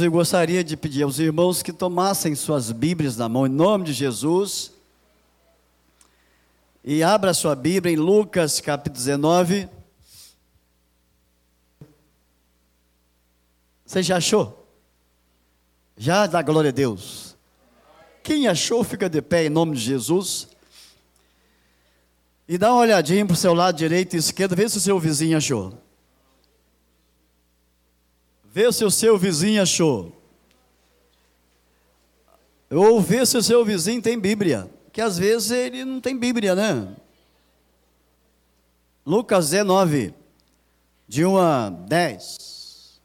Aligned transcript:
eu 0.00 0.10
gostaria 0.10 0.64
de 0.64 0.76
pedir 0.76 1.02
aos 1.02 1.18
irmãos 1.18 1.62
que 1.62 1.72
tomassem 1.72 2.34
suas 2.34 2.72
Bíblias 2.72 3.16
na 3.16 3.28
mão, 3.28 3.46
em 3.46 3.50
nome 3.50 3.84
de 3.84 3.92
Jesus. 3.92 4.72
E 6.82 7.02
abra 7.02 7.34
sua 7.34 7.54
Bíblia 7.54 7.94
em 7.94 7.96
Lucas 7.96 8.60
capítulo 8.60 8.96
19. 8.96 9.68
Você 13.84 14.02
já 14.02 14.16
achou? 14.16 14.66
Já 15.96 16.26
dá 16.26 16.42
glória 16.42 16.70
a 16.70 16.72
Deus. 16.72 17.36
Quem 18.22 18.48
achou, 18.48 18.82
fica 18.82 19.08
de 19.08 19.22
pé 19.22 19.46
em 19.46 19.50
nome 19.50 19.76
de 19.76 19.82
Jesus. 19.82 20.48
E 22.48 22.58
dá 22.58 22.72
uma 22.72 22.80
olhadinha 22.80 23.24
para 23.24 23.34
o 23.34 23.36
seu 23.36 23.54
lado 23.54 23.76
direito 23.76 24.14
e 24.14 24.18
esquerdo, 24.18 24.56
vê 24.56 24.68
se 24.68 24.78
o 24.78 24.80
seu 24.80 24.98
vizinho 24.98 25.36
achou. 25.36 25.83
Vê 28.54 28.70
se 28.70 28.84
o 28.84 28.90
seu 28.90 29.18
vizinho 29.18 29.60
achou. 29.60 30.12
Ou 32.70 33.00
vê 33.00 33.26
se 33.26 33.36
o 33.36 33.42
seu 33.42 33.64
vizinho 33.64 34.00
tem 34.00 34.16
Bíblia. 34.16 34.70
Que 34.92 35.00
às 35.00 35.18
vezes 35.18 35.50
ele 35.50 35.84
não 35.84 36.00
tem 36.00 36.16
Bíblia, 36.16 36.54
né? 36.54 36.94
Lucas 39.04 39.50
19, 39.50 40.14
de 41.08 41.24
1 41.24 41.36
a 41.36 41.68
10. 41.68 43.00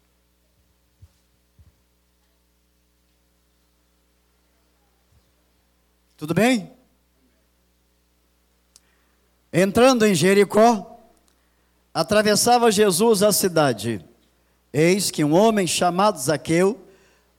Tudo 6.15 6.35
bem? 6.35 6.71
Entrando 9.51 10.05
em 10.05 10.13
Jericó, 10.13 10.99
atravessava 11.91 12.71
Jesus 12.71 13.23
a 13.23 13.31
cidade. 13.31 14.07
Eis 14.71 15.09
que 15.09 15.23
um 15.23 15.33
homem 15.33 15.65
chamado 15.65 16.19
Zaqueu, 16.19 16.79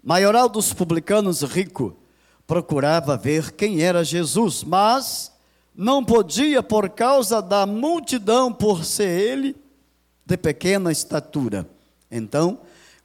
maioral 0.02 0.48
dos 0.48 0.72
publicanos 0.72 1.42
rico, 1.42 1.96
procurava 2.46 3.16
ver 3.16 3.52
quem 3.52 3.80
era 3.80 4.04
Jesus, 4.04 4.64
mas 4.64 5.32
não 5.74 6.04
podia 6.04 6.62
por 6.62 6.90
causa 6.90 7.40
da 7.40 7.64
multidão, 7.64 8.52
por 8.52 8.84
ser 8.84 9.20
ele 9.20 9.56
de 10.26 10.36
pequena 10.36 10.90
estatura. 10.90 11.68
Então, 12.10 12.58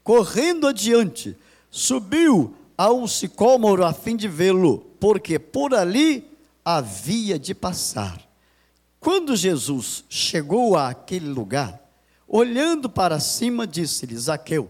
correndo 0.03 0.67
adiante, 0.67 1.37
subiu 1.69 2.55
a 2.77 2.91
um 2.91 3.07
sicômoro 3.07 3.85
a 3.85 3.93
fim 3.93 4.15
de 4.15 4.27
vê-lo, 4.27 4.79
porque 4.99 5.37
por 5.37 5.73
ali 5.75 6.27
havia 6.63 7.37
de 7.37 7.53
passar. 7.53 8.19
Quando 8.99 9.35
Jesus 9.35 10.03
chegou 10.09 10.75
àquele 10.75 11.27
lugar, 11.27 11.79
olhando 12.35 12.89
para 12.89 13.19
cima, 13.19 13.65
disse-lhe: 13.65 14.17
Zaqueu, 14.17 14.69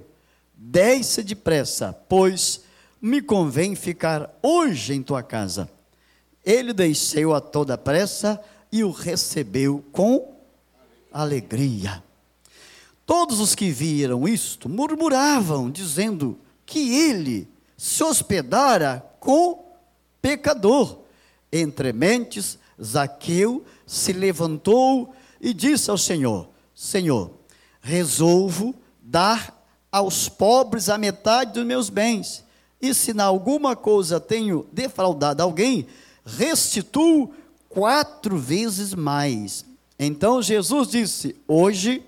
desce 0.54 1.24
depressa, 1.24 1.94
pois 2.08 2.62
me 3.02 3.22
convém 3.22 3.76
ficar 3.76 4.38
hoje 4.42 4.94
em 4.94 5.02
tua 5.02 5.24
casa. 5.24 5.70
Ele 6.44 6.74
desceu 6.74 7.34
a 7.34 7.42
toda 7.42 7.78
pressa 7.78 8.40
e 8.72 8.84
o 8.84 8.92
recebeu 8.92 9.84
com 9.92 10.36
alegria. 11.12 12.04
Todos 13.04 13.40
os 13.40 13.56
que 13.56 13.72
viram 13.72 14.28
isto 14.28 14.70
murmuravam, 14.70 15.72
dizendo 15.72 16.38
que 16.66 16.94
ele 16.94 17.48
se 17.76 18.04
hospedara 18.04 19.04
com 19.20 19.66
pecador. 20.22 21.00
Entre 21.52 21.92
mentes, 21.94 22.60
Zaqueu 22.82 23.66
se 23.88 24.14
levantou 24.14 25.16
e 25.42 25.52
disse 25.52 25.90
ao 25.90 25.98
Senhor: 25.98 26.50
Senhor, 26.76 27.32
resolvo 27.86 28.74
dar 29.00 29.64
aos 29.92 30.28
pobres 30.28 30.90
a 30.90 30.98
metade 30.98 31.54
dos 31.54 31.64
meus 31.64 31.88
bens, 31.88 32.44
e 32.82 32.96
se 32.96 33.14
na 33.14 33.26
alguma 33.26 33.76
coisa 33.76 34.20
tenho 34.20 34.68
defraudado 34.74 35.44
alguém, 35.44 35.86
restituo 36.26 37.32
quatro 37.70 38.40
vezes 38.40 38.96
mais. 38.96 39.64
Então 40.00 40.42
Jesus 40.42 40.88
disse: 40.88 41.36
Hoje 41.48 42.04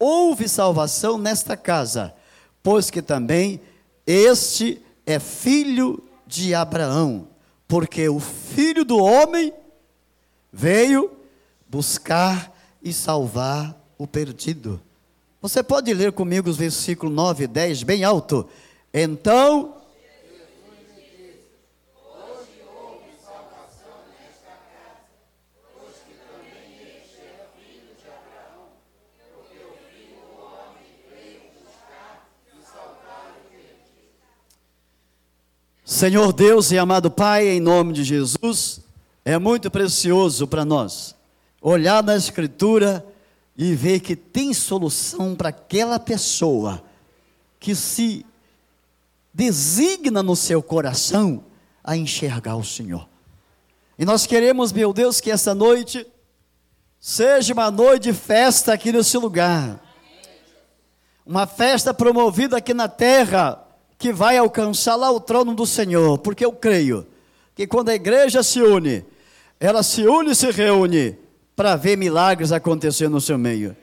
houve 0.00 0.48
salvação 0.48 1.16
nesta 1.16 1.56
casa, 1.56 2.12
pois 2.60 2.90
que 2.90 3.00
também 3.00 3.60
este 4.04 4.82
é 5.06 5.20
filho 5.20 6.02
de 6.26 6.56
Abraão, 6.56 7.28
porque 7.68 8.08
o 8.08 8.18
filho 8.18 8.84
do 8.84 8.98
homem 8.98 9.52
veio 10.52 11.12
buscar 11.68 12.52
e 12.82 12.92
salvar 12.92 13.80
o 13.98 14.06
perdido. 14.06 14.80
Você 15.40 15.62
pode 15.62 15.92
ler 15.92 16.12
comigo 16.12 16.48
os 16.48 16.56
versículos 16.56 17.14
9 17.14 17.44
e 17.44 17.46
10 17.46 17.82
bem 17.82 18.04
alto? 18.04 18.48
Então. 18.92 19.76
Senhor 35.84 36.32
Deus 36.32 36.72
e 36.72 36.78
amado 36.78 37.10
Pai, 37.10 37.48
em 37.48 37.60
nome 37.60 37.92
de 37.92 38.02
Jesus, 38.02 38.80
é 39.24 39.38
muito 39.38 39.70
precioso 39.70 40.46
para 40.48 40.64
nós 40.64 41.14
olhar 41.62 42.02
na 42.02 42.16
Escritura 42.16 43.06
e 43.56 43.74
ver 43.74 44.00
que 44.00 44.16
tem 44.16 44.54
solução 44.54 45.34
para 45.34 45.50
aquela 45.50 45.98
pessoa 45.98 46.82
que 47.60 47.74
se 47.74 48.24
designa 49.32 50.22
no 50.22 50.34
seu 50.34 50.62
coração 50.62 51.44
a 51.82 51.96
enxergar 51.96 52.56
o 52.56 52.64
Senhor. 52.64 53.08
E 53.98 54.04
nós 54.04 54.26
queremos, 54.26 54.72
meu 54.72 54.92
Deus, 54.92 55.20
que 55.20 55.30
essa 55.30 55.54
noite 55.54 56.06
seja 56.98 57.52
uma 57.52 57.70
noite 57.70 58.04
de 58.04 58.12
festa 58.12 58.72
aqui 58.72 58.92
nesse 58.92 59.16
lugar. 59.18 59.80
Uma 61.24 61.46
festa 61.46 61.92
promovida 61.92 62.56
aqui 62.56 62.74
na 62.74 62.88
terra 62.88 63.62
que 63.98 64.12
vai 64.12 64.36
alcançar 64.36 64.96
lá 64.96 65.10
o 65.10 65.20
trono 65.20 65.54
do 65.54 65.66
Senhor, 65.66 66.18
porque 66.18 66.44
eu 66.44 66.52
creio 66.52 67.06
que 67.54 67.66
quando 67.66 67.90
a 67.90 67.94
igreja 67.94 68.42
se 68.42 68.60
une, 68.60 69.04
ela 69.60 69.82
se 69.82 70.02
une 70.06 70.32
e 70.32 70.34
se 70.34 70.50
reúne 70.50 71.16
para 71.54 71.76
ver 71.76 71.96
milagres 71.96 72.52
acontecer 72.52 73.08
no 73.08 73.20
seu 73.20 73.38
meio. 73.38 73.76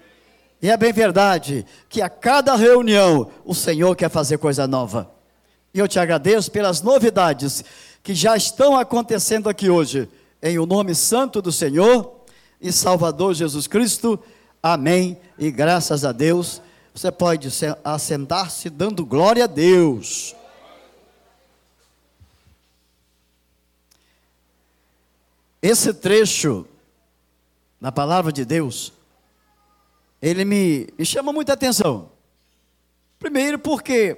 E 0.62 0.69
é 0.69 0.75
bem 0.75 0.91
verdade 0.91 1.66
que 1.88 2.02
a 2.02 2.09
cada 2.09 2.56
reunião 2.56 3.31
o 3.46 3.56
Senhor 3.56 3.96
quer 3.96 4.09
fazer 4.09 4.38
coisa 4.38 4.68
nova. 4.68 5.09
E 5.74 5.79
eu 5.79 5.88
te 5.88 6.00
agradeço 6.00 6.52
pelas 6.52 6.81
novidades 6.81 7.63
que 8.03 8.13
já 8.13 8.35
estão 8.35 8.78
acontecendo 8.78 9.47
aqui 9.47 9.69
hoje, 9.69 10.09
em 10.41 10.58
o 10.58 10.66
nome 10.66 10.96
santo 10.96 11.41
do 11.41 11.52
Senhor 11.52 12.19
e 12.59 12.72
Salvador 12.72 13.34
Jesus 13.34 13.68
Cristo. 13.68 14.19
Amém. 14.62 15.18
E 15.38 15.52
graças 15.52 16.03
a 16.03 16.12
Deus, 16.12 16.62
você 16.94 17.12
pode 17.12 17.50
assentar-se 17.84 18.69
dando 18.69 19.06
glória 19.06 19.46
a 19.46 19.47
Deus. 19.47 20.35
Esse 25.62 25.94
trecho 25.94 26.66
na 27.79 27.91
palavra 27.91 28.31
de 28.31 28.44
Deus, 28.44 28.91
ele 30.22 30.44
me, 30.44 30.88
me 30.97 31.06
chama 31.06 31.31
muita 31.31 31.53
atenção. 31.53 32.12
Primeiro, 33.17 33.57
porque 33.57 34.17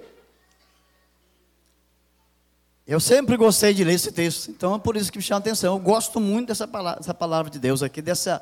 eu 2.88 3.00
sempre 3.00 3.38
gostei 3.38 3.74
de 3.74 3.84
ler 3.84 3.94
esse 3.94 4.12
texto, 4.12 4.50
então 4.50 4.76
é 4.76 4.80
por 4.80 4.98
isso 4.98 5.12
que 5.12 5.18
me 5.18 5.24
chama 5.24 5.40
atenção. 5.40 5.76
Eu 5.76 5.80
gosto 5.80 6.20
muito 6.20 6.48
dessa 6.48 6.68
palavra, 6.68 7.00
dessa 7.00 7.14
palavra 7.14 7.52
de 7.52 7.60
Deus 7.60 7.84
aqui, 7.84 8.02
dessa, 8.02 8.42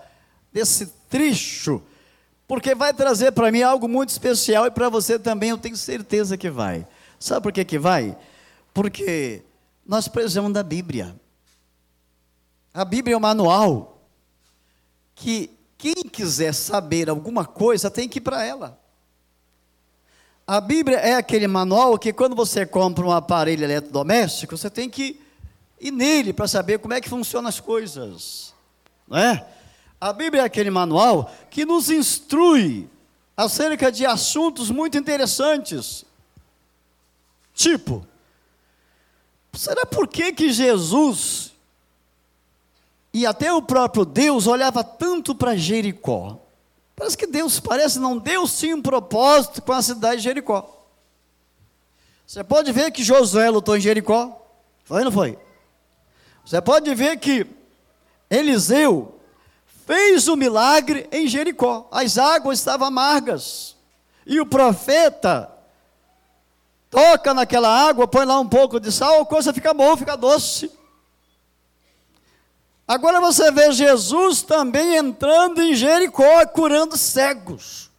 desse 0.52 0.88
trecho, 1.10 1.82
porque 2.48 2.74
vai 2.74 2.94
trazer 2.94 3.32
para 3.32 3.52
mim 3.52 3.62
algo 3.62 3.88
muito 3.88 4.10
especial 4.10 4.66
e 4.66 4.72
para 4.72 4.90
você 4.90 5.20
também, 5.20 5.50
eu 5.50 5.58
tenho 5.58 5.78
certeza 5.78 6.38
que 6.38 6.50
vai. 6.50 6.88
Sabe 7.20 7.44
por 7.44 7.52
que, 7.52 7.64
que 7.66 7.78
vai? 7.78 8.18
Porque 8.74 9.44
nós 9.86 10.08
precisamos 10.08 10.54
da 10.54 10.64
Bíblia. 10.64 11.16
A 12.74 12.86
Bíblia 12.86 13.14
é 13.14 13.18
um 13.18 13.22
manual 13.22 13.99
que 15.20 15.52
quem 15.78 15.94
quiser 15.94 16.54
saber 16.54 17.10
alguma 17.10 17.46
coisa 17.46 17.92
tem 17.92 18.08
que 18.08 18.20
ir 18.20 18.22
para 18.22 18.44
ela. 18.44 18.80
A 20.48 20.62
Bíblia 20.62 20.98
é 20.98 21.14
aquele 21.16 21.48
manual 21.48 22.00
que 22.00 22.14
quando 22.14 22.36
você 22.36 22.66
compra 22.66 23.06
um 23.06 23.12
aparelho 23.12 23.64
eletrodoméstico, 23.64 24.58
você 24.58 24.70
tem 24.70 24.90
que 24.90 25.22
ir 25.80 25.92
nele 25.92 26.32
para 26.34 26.48
saber 26.48 26.80
como 26.80 26.94
é 26.94 27.02
que 27.02 27.10
funcionam 27.10 27.50
as 27.50 27.60
coisas. 27.60 28.54
Não 29.08 29.18
é? 29.18 29.46
A 30.00 30.14
Bíblia 30.14 30.44
é 30.44 30.46
aquele 30.46 30.72
manual 30.72 31.32
que 31.52 31.66
nos 31.66 31.90
instrui 31.90 32.90
acerca 33.36 33.92
de 33.92 34.06
assuntos 34.06 34.72
muito 34.72 34.98
interessantes. 34.98 36.06
Tipo, 37.54 38.08
será 39.54 39.86
por 39.86 40.08
que 40.08 40.32
que 40.32 40.52
Jesus 40.52 41.54
e 43.14 43.26
até 43.26 43.52
o 43.52 43.62
próprio 43.62 44.06
Deus 44.06 44.48
olhava 44.48 44.84
tanto 44.84 45.34
para 45.34 45.56
Jericó. 45.56 46.40
Parece 46.96 47.18
que 47.18 47.26
Deus, 47.26 47.60
parece 47.60 48.00
não, 48.00 48.18
Deus 48.18 48.58
tinha 48.58 48.76
um 48.76 48.82
propósito 48.82 49.62
com 49.62 49.72
a 49.72 49.82
cidade 49.82 50.18
de 50.18 50.24
Jericó. 50.24 50.78
Você 52.28 52.44
pode 52.44 52.72
ver 52.72 52.92
que 52.92 53.04
Josué 53.04 53.50
lutou 53.50 53.76
em 53.76 53.82
Jericó. 53.82 54.46
Foi 54.84 55.00
ou 55.00 55.06
não 55.06 55.12
foi? 55.12 55.38
Você 56.46 56.62
pode 56.62 56.94
ver 56.94 57.18
que 57.18 57.48
Eliseu 58.30 59.20
fez 59.86 60.28
o 60.28 60.36
milagre 60.36 61.08
em 61.12 61.28
Jericó. 61.28 61.88
As 61.92 62.18
águas 62.18 62.60
estavam 62.60 62.88
amargas. 62.88 63.76
E 64.26 64.40
o 64.40 64.46
profeta 64.46 65.52
toca 66.90 67.34
naquela 67.34 67.70
água, 67.70 68.08
põe 68.08 68.26
lá 68.26 68.40
um 68.40 68.48
pouco 68.48 68.80
de 68.80 68.92
sal, 68.92 69.22
a 69.22 69.26
coisa 69.26 69.54
fica 69.54 69.74
boa, 69.74 69.98
fica 69.98 70.16
doce. 70.16 70.72
Agora 72.90 73.22
você 73.22 73.52
vê 73.52 73.72
Jesus 73.72 74.42
também 74.42 74.96
entrando 74.96 75.62
em 75.62 75.76
Jericó, 75.76 76.44
curando 76.48 76.98
cegos. 76.98 77.92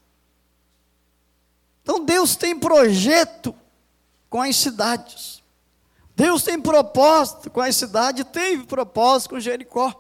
Então 1.81 2.05
Deus 2.05 2.35
tem 2.35 2.59
projeto 2.59 3.55
com 4.29 4.43
as 4.43 4.57
cidades. 4.57 5.45
Deus 6.17 6.43
tem 6.43 6.61
propósito 6.61 7.49
com 7.51 7.61
as 7.61 7.77
cidades, 7.77 8.27
teve 8.33 8.65
propósito 8.65 9.31
com 9.31 9.39
Jericó. 9.39 9.95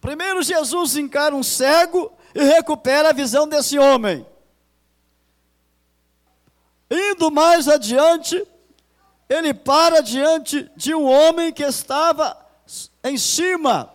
Primeiro 0.00 0.42
Jesus 0.42 0.96
encara 0.96 1.36
um 1.36 1.44
cego 1.44 2.12
e 2.34 2.42
recupera 2.42 3.10
a 3.10 3.12
visão 3.12 3.48
desse 3.48 3.78
homem. 3.78 4.26
Indo 6.90 7.30
mais 7.30 7.68
adiante, 7.68 8.44
ele 9.28 9.54
para 9.54 10.00
diante 10.00 10.68
de 10.74 10.92
um 10.92 11.04
homem 11.04 11.52
que 11.52 11.62
estava 11.62 12.45
em 13.02 13.16
cima 13.16 13.92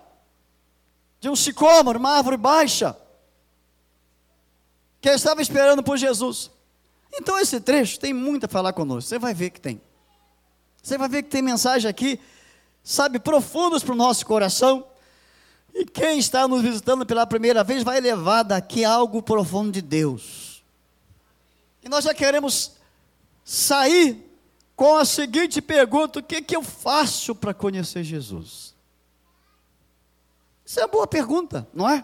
de 1.19 1.29
um 1.29 1.35
sicômoro, 1.35 1.99
uma 1.99 2.17
árvore 2.17 2.37
baixa, 2.37 2.97
que 4.99 5.09
estava 5.09 5.41
esperando 5.41 5.83
por 5.83 5.97
Jesus. 5.97 6.49
Então 7.13 7.37
esse 7.39 7.59
trecho 7.59 7.99
tem 7.99 8.13
muito 8.13 8.45
a 8.45 8.49
falar 8.49 8.73
conosco. 8.73 9.09
Você 9.09 9.19
vai 9.19 9.33
ver 9.33 9.49
que 9.49 9.59
tem. 9.59 9.81
Você 10.81 10.97
vai 10.97 11.09
ver 11.09 11.23
que 11.23 11.29
tem 11.29 11.41
mensagem 11.41 11.89
aqui, 11.89 12.19
sabe, 12.83 13.19
profundas 13.19 13.83
para 13.83 13.93
o 13.93 13.97
nosso 13.97 14.25
coração. 14.25 14.85
E 15.73 15.85
quem 15.85 16.19
está 16.19 16.47
nos 16.47 16.61
visitando 16.61 17.05
pela 17.05 17.25
primeira 17.27 17.63
vez 17.63 17.83
vai 17.83 17.99
levar 17.99 18.43
daqui 18.43 18.83
algo 18.83 19.21
profundo 19.21 19.71
de 19.71 19.81
Deus. 19.81 20.63
E 21.83 21.89
nós 21.89 22.03
já 22.03 22.13
queremos 22.13 22.73
sair 23.43 24.30
com 24.81 24.97
a 24.97 25.05
seguinte 25.05 25.61
pergunta: 25.61 26.17
o 26.17 26.23
que, 26.23 26.41
que 26.41 26.55
eu 26.55 26.63
faço 26.63 27.35
para 27.35 27.53
conhecer 27.53 28.03
Jesus? 28.03 28.73
Isso 30.65 30.79
é 30.79 30.81
uma 30.85 30.91
boa 30.91 31.05
pergunta, 31.05 31.67
não 31.71 31.87
é? 31.87 31.99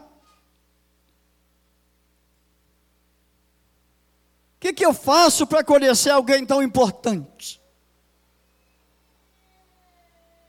O 4.55 4.59
que, 4.59 4.73
que 4.73 4.85
eu 4.85 4.93
faço 4.93 5.47
para 5.47 5.63
conhecer 5.63 6.11
alguém 6.11 6.45
tão 6.45 6.61
importante? 6.61 7.59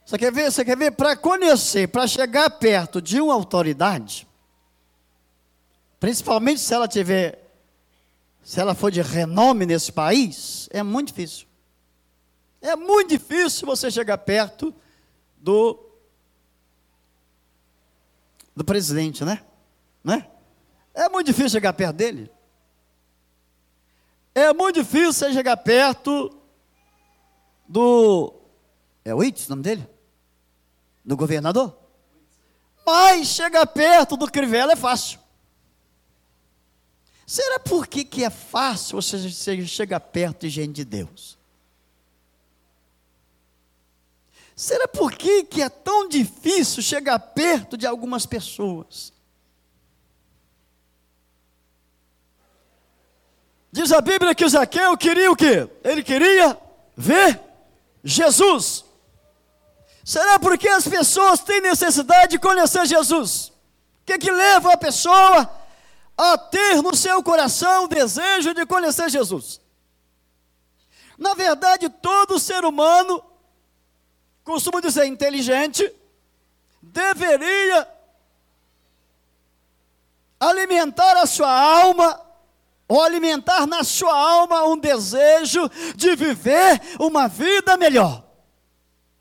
Você 0.04 0.18
quer 0.18 0.30
ver? 0.30 0.52
Você 0.52 0.66
quer 0.66 0.76
ver? 0.76 0.90
Para 0.90 1.16
conhecer, 1.16 1.88
para 1.88 2.06
chegar 2.06 2.50
perto 2.50 3.00
de 3.00 3.22
uma 3.22 3.32
autoridade, 3.32 4.28
principalmente 5.98 6.60
se 6.60 6.74
ela 6.74 6.86
tiver, 6.86 7.50
se 8.42 8.60
ela 8.60 8.74
for 8.74 8.90
de 8.90 9.00
renome 9.00 9.64
nesse 9.64 9.90
país, 9.90 10.68
é 10.70 10.82
muito 10.82 11.08
difícil. 11.08 11.47
É 12.60 12.74
muito 12.74 13.10
difícil 13.10 13.66
você 13.66 13.90
chegar 13.90 14.18
perto 14.18 14.74
do 15.36 15.84
do 18.54 18.64
presidente, 18.64 19.24
né? 19.24 19.44
Né? 20.02 20.28
É 20.92 21.08
muito 21.08 21.28
difícil 21.28 21.50
chegar 21.50 21.72
perto 21.72 21.94
dele. 21.96 22.30
É 24.34 24.52
muito 24.52 24.82
difícil 24.82 25.12
você 25.12 25.32
chegar 25.32 25.56
perto 25.58 26.36
do. 27.68 28.34
É 29.04 29.14
o 29.14 29.22
Itz, 29.22 29.46
o 29.46 29.50
nome 29.50 29.62
dele? 29.62 29.88
Do 31.04 31.16
governador? 31.16 31.78
Mas 32.84 33.28
chegar 33.28 33.66
perto 33.66 34.16
do 34.16 34.30
Crivella 34.30 34.72
é 34.72 34.76
fácil. 34.76 35.20
Será 37.24 37.60
por 37.60 37.86
que, 37.86 38.04
que 38.04 38.24
é 38.24 38.30
fácil 38.30 39.00
você 39.00 39.66
chegar 39.66 40.00
perto 40.00 40.40
de 40.40 40.50
gente 40.50 40.74
de 40.76 40.84
Deus? 40.84 41.38
Será 44.58 44.88
por 44.88 45.12
que, 45.12 45.44
que 45.44 45.62
é 45.62 45.68
tão 45.68 46.08
difícil 46.08 46.82
chegar 46.82 47.16
perto 47.16 47.76
de 47.76 47.86
algumas 47.86 48.26
pessoas? 48.26 49.12
Diz 53.70 53.92
a 53.92 54.00
Bíblia 54.00 54.34
que 54.34 54.48
Zaqueu 54.48 54.96
queria 54.96 55.30
o 55.30 55.36
quê? 55.36 55.70
Ele 55.84 56.02
queria 56.02 56.60
ver 56.96 57.40
Jesus. 58.02 58.84
Será 60.04 60.40
porque 60.40 60.66
as 60.66 60.88
pessoas 60.88 61.38
têm 61.38 61.60
necessidade 61.60 62.32
de 62.32 62.40
conhecer 62.40 62.84
Jesus? 62.84 63.50
O 64.02 64.06
que, 64.06 64.18
que 64.18 64.32
leva 64.32 64.72
a 64.72 64.76
pessoa 64.76 65.48
a 66.16 66.36
ter 66.36 66.82
no 66.82 66.96
seu 66.96 67.22
coração 67.22 67.84
o 67.84 67.88
desejo 67.88 68.52
de 68.52 68.66
conhecer 68.66 69.08
Jesus? 69.08 69.60
Na 71.16 71.34
verdade, 71.34 71.88
todo 71.88 72.40
ser 72.40 72.64
humano, 72.64 73.22
costumo 74.48 74.80
dizer 74.80 75.04
inteligente, 75.04 75.92
deveria 76.80 77.86
alimentar 80.40 81.18
a 81.18 81.26
sua 81.26 81.50
alma 81.50 82.18
ou 82.88 83.02
alimentar 83.02 83.66
na 83.66 83.84
sua 83.84 84.16
alma 84.16 84.64
um 84.64 84.78
desejo 84.78 85.70
de 85.94 86.16
viver 86.16 86.80
uma 86.98 87.28
vida 87.28 87.76
melhor. 87.76 88.24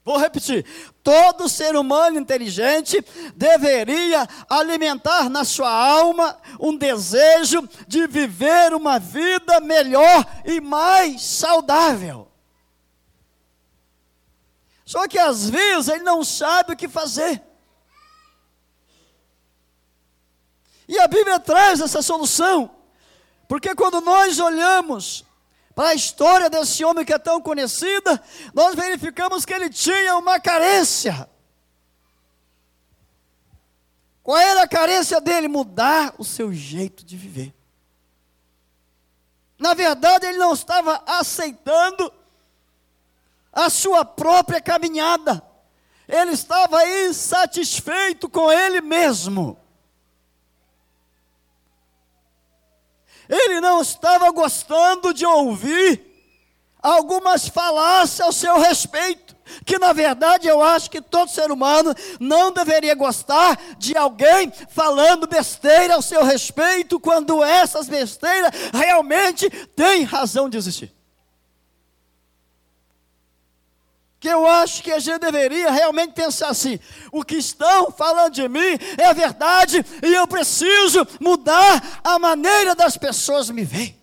Vou 0.06 0.18
repetir: 0.18 0.66
todo 1.04 1.50
ser 1.50 1.76
humano 1.76 2.18
inteligente 2.18 3.04
deveria 3.36 4.26
alimentar 4.50 5.30
na 5.30 5.44
sua 5.44 5.70
alma 5.70 6.38
um 6.58 6.78
desejo 6.78 7.68
de 7.86 8.08
viver 8.08 8.74
uma 8.74 8.98
vida 8.98 9.60
melhor 9.60 10.26
e 10.46 10.62
mais 10.62 11.22
saudável. 11.22 12.27
Só 14.88 15.06
que 15.06 15.20
às 15.20 15.50
vezes 15.50 15.90
ele 15.90 16.04
não 16.04 16.24
sabe 16.24 16.72
o 16.72 16.78
que 16.78 16.88
fazer. 16.88 17.44
E 20.88 20.98
a 20.98 21.06
Bíblia 21.10 21.42
traz 21.42 21.82
essa 21.82 22.02
solução. 22.02 22.74
Porque 23.50 23.76
quando 23.76 24.00
nós 24.00 24.40
olhamos 24.40 25.26
para 25.76 25.90
a 25.90 25.94
história 25.94 26.50
desse 26.50 26.86
homem 26.86 27.04
que 27.04 27.12
é 27.12 27.20
tão 27.20 27.42
conhecida, 27.42 28.24
nós 28.54 28.76
verificamos 28.76 29.44
que 29.44 29.54
ele 29.54 29.70
tinha 29.70 30.16
uma 30.16 30.40
carência. 30.40 31.30
Qual 34.24 34.38
era 34.38 34.64
a 34.64 34.68
carência 34.70 35.20
dele? 35.20 35.50
Mudar 35.50 36.16
o 36.18 36.24
seu 36.24 36.54
jeito 36.54 37.04
de 37.04 37.18
viver. 37.18 37.54
Na 39.60 39.74
verdade, 39.74 40.28
ele 40.28 40.38
não 40.38 40.54
estava 40.54 41.04
aceitando 41.06 42.10
a 43.52 43.70
sua 43.70 44.06
própria 44.06 44.62
caminhada. 44.62 45.44
Ele 46.08 46.32
estava 46.32 46.88
insatisfeito 46.88 48.30
com 48.30 48.52
ele 48.52 48.82
mesmo. 48.82 49.58
Ele 53.28 53.60
não 53.60 53.82
estava 53.82 54.32
gostando 54.32 55.14
de 55.14 55.26
ouvir 55.26 56.08
algumas 56.82 57.50
falácias 57.50 58.22
ao 58.22 58.32
seu 58.32 58.58
respeito, 58.58 59.36
que 59.66 59.78
na 59.78 59.92
verdade 59.92 60.48
eu 60.48 60.62
acho 60.62 60.90
que 60.90 61.02
todo 61.02 61.30
ser 61.30 61.52
humano 61.52 61.94
não 62.20 62.52
deveria 62.52 62.96
gostar 62.96 63.60
de 63.78 63.98
alguém 63.98 64.52
falando 64.70 65.28
besteira 65.28 65.96
ao 65.96 66.02
seu 66.02 66.24
respeito, 66.24 67.00
quando 67.00 67.44
essas 67.44 67.90
besteiras 67.90 68.52
realmente 68.74 69.50
têm 69.76 70.04
razão 70.04 70.50
de 70.50 70.58
existir. 70.58 70.97
Que 74.20 74.28
eu 74.28 74.48
acho 74.48 74.82
que 74.82 74.92
a 74.92 75.00
gente 75.00 75.20
deveria 75.20 75.72
realmente 75.72 76.14
pensar 76.14 76.50
assim: 76.50 76.80
o 77.12 77.24
que 77.24 77.36
estão 77.36 77.92
falando 77.92 78.34
de 78.34 78.48
mim 78.48 78.78
é 78.98 79.14
verdade 79.14 79.86
e 80.02 80.14
eu 80.14 80.28
preciso 80.28 81.08
mudar 81.20 82.02
a 82.04 82.18
maneira 82.18 82.74
das 82.74 82.98
pessoas 82.98 83.50
me 83.50 83.64
verem. 83.64 83.98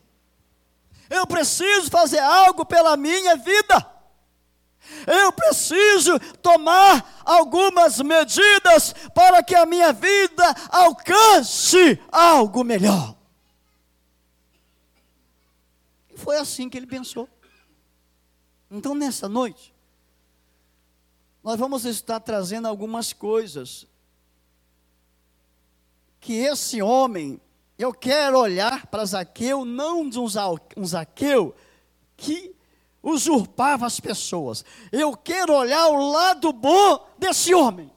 Eu 1.11 1.26
preciso 1.26 1.90
fazer 1.90 2.21
algo 2.21 2.64
pela 2.64 2.97
minha 2.97 3.37
vida. 3.37 3.94
Eu 5.06 5.33
preciso 5.33 6.18
tomar 6.42 7.23
algumas 7.25 8.00
medidas 8.00 8.94
para 9.14 9.42
que 9.42 9.54
a 9.54 9.66
minha 9.66 9.92
vida 9.92 10.54
alcance 10.71 11.99
algo 12.11 12.62
melhor. 12.62 13.14
E 16.14 16.18
foi 16.18 16.37
assim 16.37 16.68
que 16.68 16.76
ele 16.76 16.87
pensou. 16.87 17.28
Então, 18.71 18.94
nessa 18.94 19.28
noite, 19.28 19.73
nós 21.44 21.58
vamos 21.58 21.84
estar 21.84 22.18
trazendo 22.20 22.66
algumas 22.66 23.12
coisas 23.12 23.86
que 26.18 26.32
esse 26.38 26.80
homem, 26.80 27.38
eu 27.78 27.92
quero 27.92 28.38
olhar 28.38 28.86
para 28.86 29.04
Zaqueu, 29.04 29.62
não 29.62 30.08
de 30.08 30.18
um 30.18 30.86
Zaqueu 30.86 31.54
que 32.16 32.56
usurpava 33.02 33.84
as 33.84 34.00
pessoas. 34.00 34.64
Eu 34.90 35.14
quero 35.14 35.52
olhar 35.52 35.86
o 35.88 36.10
lado 36.10 36.50
bom 36.50 37.06
desse 37.18 37.52
homem. 37.52 37.92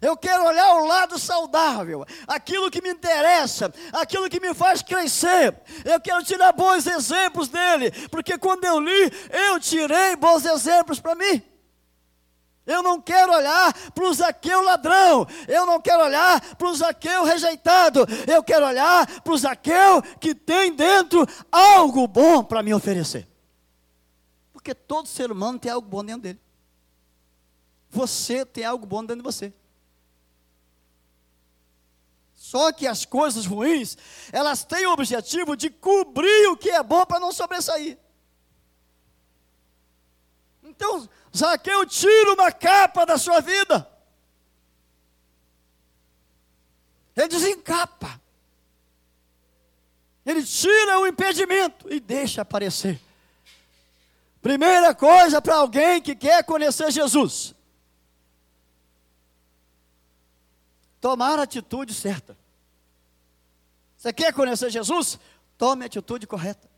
Eu 0.00 0.16
quero 0.16 0.44
olhar 0.44 0.74
o 0.74 0.86
lado 0.86 1.18
saudável, 1.18 2.06
aquilo 2.28 2.70
que 2.70 2.80
me 2.82 2.90
interessa, 2.90 3.72
aquilo 3.92 4.30
que 4.30 4.38
me 4.38 4.54
faz 4.54 4.80
crescer. 4.80 5.60
Eu 5.84 6.00
quero 6.00 6.22
tirar 6.22 6.52
bons 6.52 6.86
exemplos 6.86 7.48
dele, 7.48 7.90
porque 8.10 8.38
quando 8.38 8.64
eu 8.64 8.78
li, 8.78 9.10
eu 9.48 9.58
tirei 9.58 10.14
bons 10.14 10.44
exemplos 10.44 11.00
para 11.00 11.16
mim. 11.16 11.55
Eu 12.66 12.82
não 12.82 13.00
quero 13.00 13.32
olhar 13.32 13.72
para 13.92 14.04
o 14.04 14.12
Zaqueu 14.12 14.60
ladrão, 14.60 15.26
eu 15.46 15.64
não 15.64 15.80
quero 15.80 16.02
olhar 16.02 16.40
para 16.56 16.68
o 16.68 16.74
Zaqueu 16.74 17.22
rejeitado, 17.22 18.00
eu 18.26 18.42
quero 18.42 18.66
olhar 18.66 19.22
para 19.22 19.32
o 19.32 19.38
Zaqueu 19.38 20.02
que 20.20 20.34
tem 20.34 20.74
dentro 20.74 21.24
algo 21.50 22.08
bom 22.08 22.42
para 22.42 22.64
me 22.64 22.74
oferecer. 22.74 23.28
Porque 24.52 24.74
todo 24.74 25.06
ser 25.06 25.30
humano 25.30 25.60
tem 25.60 25.70
algo 25.70 25.86
bom 25.86 26.04
dentro 26.04 26.22
dele. 26.22 26.40
Você 27.88 28.44
tem 28.44 28.64
algo 28.64 28.84
bom 28.84 29.00
dentro 29.00 29.18
de 29.18 29.22
você. 29.22 29.54
Só 32.34 32.72
que 32.72 32.86
as 32.86 33.04
coisas 33.04 33.46
ruins, 33.46 33.96
elas 34.32 34.64
têm 34.64 34.86
o 34.86 34.92
objetivo 34.92 35.56
de 35.56 35.70
cobrir 35.70 36.48
o 36.48 36.56
que 36.56 36.70
é 36.70 36.82
bom 36.82 37.06
para 37.06 37.20
não 37.20 37.32
sobressair. 37.32 37.96
Então, 40.62 41.08
Zaqueu 41.36 41.84
tira 41.86 42.32
uma 42.32 42.50
capa 42.50 43.04
da 43.04 43.18
sua 43.18 43.40
vida. 43.40 43.88
Ele 47.14 47.28
desencapa. 47.28 48.20
Ele 50.24 50.42
tira 50.44 50.98
o 50.98 51.06
impedimento 51.06 51.92
e 51.92 52.00
deixa 52.00 52.42
aparecer. 52.42 53.00
Primeira 54.42 54.94
coisa 54.94 55.40
para 55.40 55.56
alguém 55.56 56.00
que 56.00 56.14
quer 56.14 56.44
conhecer 56.44 56.90
Jesus: 56.90 57.54
tomar 61.00 61.38
a 61.38 61.42
atitude 61.42 61.94
certa. 61.94 62.36
Você 63.96 64.12
quer 64.12 64.32
conhecer 64.32 64.70
Jesus? 64.70 65.18
Tome 65.56 65.84
a 65.84 65.86
atitude 65.86 66.26
correta. 66.26 66.70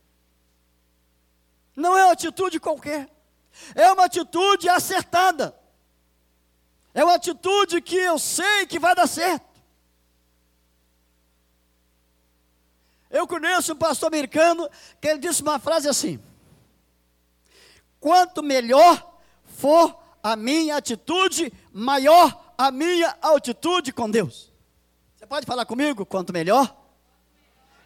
Não 1.75 1.97
é 1.97 2.05
uma 2.05 2.13
atitude 2.13 2.59
qualquer, 2.59 3.09
é 3.75 3.91
uma 3.91 4.05
atitude 4.05 4.67
acertada. 4.69 5.55
É 6.93 7.03
uma 7.03 7.15
atitude 7.15 7.81
que 7.81 7.95
eu 7.95 8.17
sei 8.17 8.65
que 8.65 8.79
vai 8.79 8.95
dar 8.95 9.07
certo. 9.07 9.47
Eu 13.09 13.27
conheço 13.27 13.73
um 13.73 13.75
pastor 13.75 14.07
americano 14.07 14.69
que 15.01 15.07
ele 15.07 15.19
disse 15.19 15.41
uma 15.41 15.59
frase 15.59 15.87
assim: 15.87 16.19
Quanto 17.99 18.43
melhor 18.43 19.19
for 19.57 19.97
a 20.21 20.35
minha 20.35 20.77
atitude, 20.77 21.51
maior 21.73 22.53
a 22.57 22.71
minha 22.71 23.15
atitude 23.21 23.91
com 23.91 24.09
Deus. 24.09 24.51
Você 25.17 25.25
pode 25.25 25.45
falar 25.45 25.65
comigo? 25.65 26.05
Quanto 26.05 26.31
melhor 26.31 26.75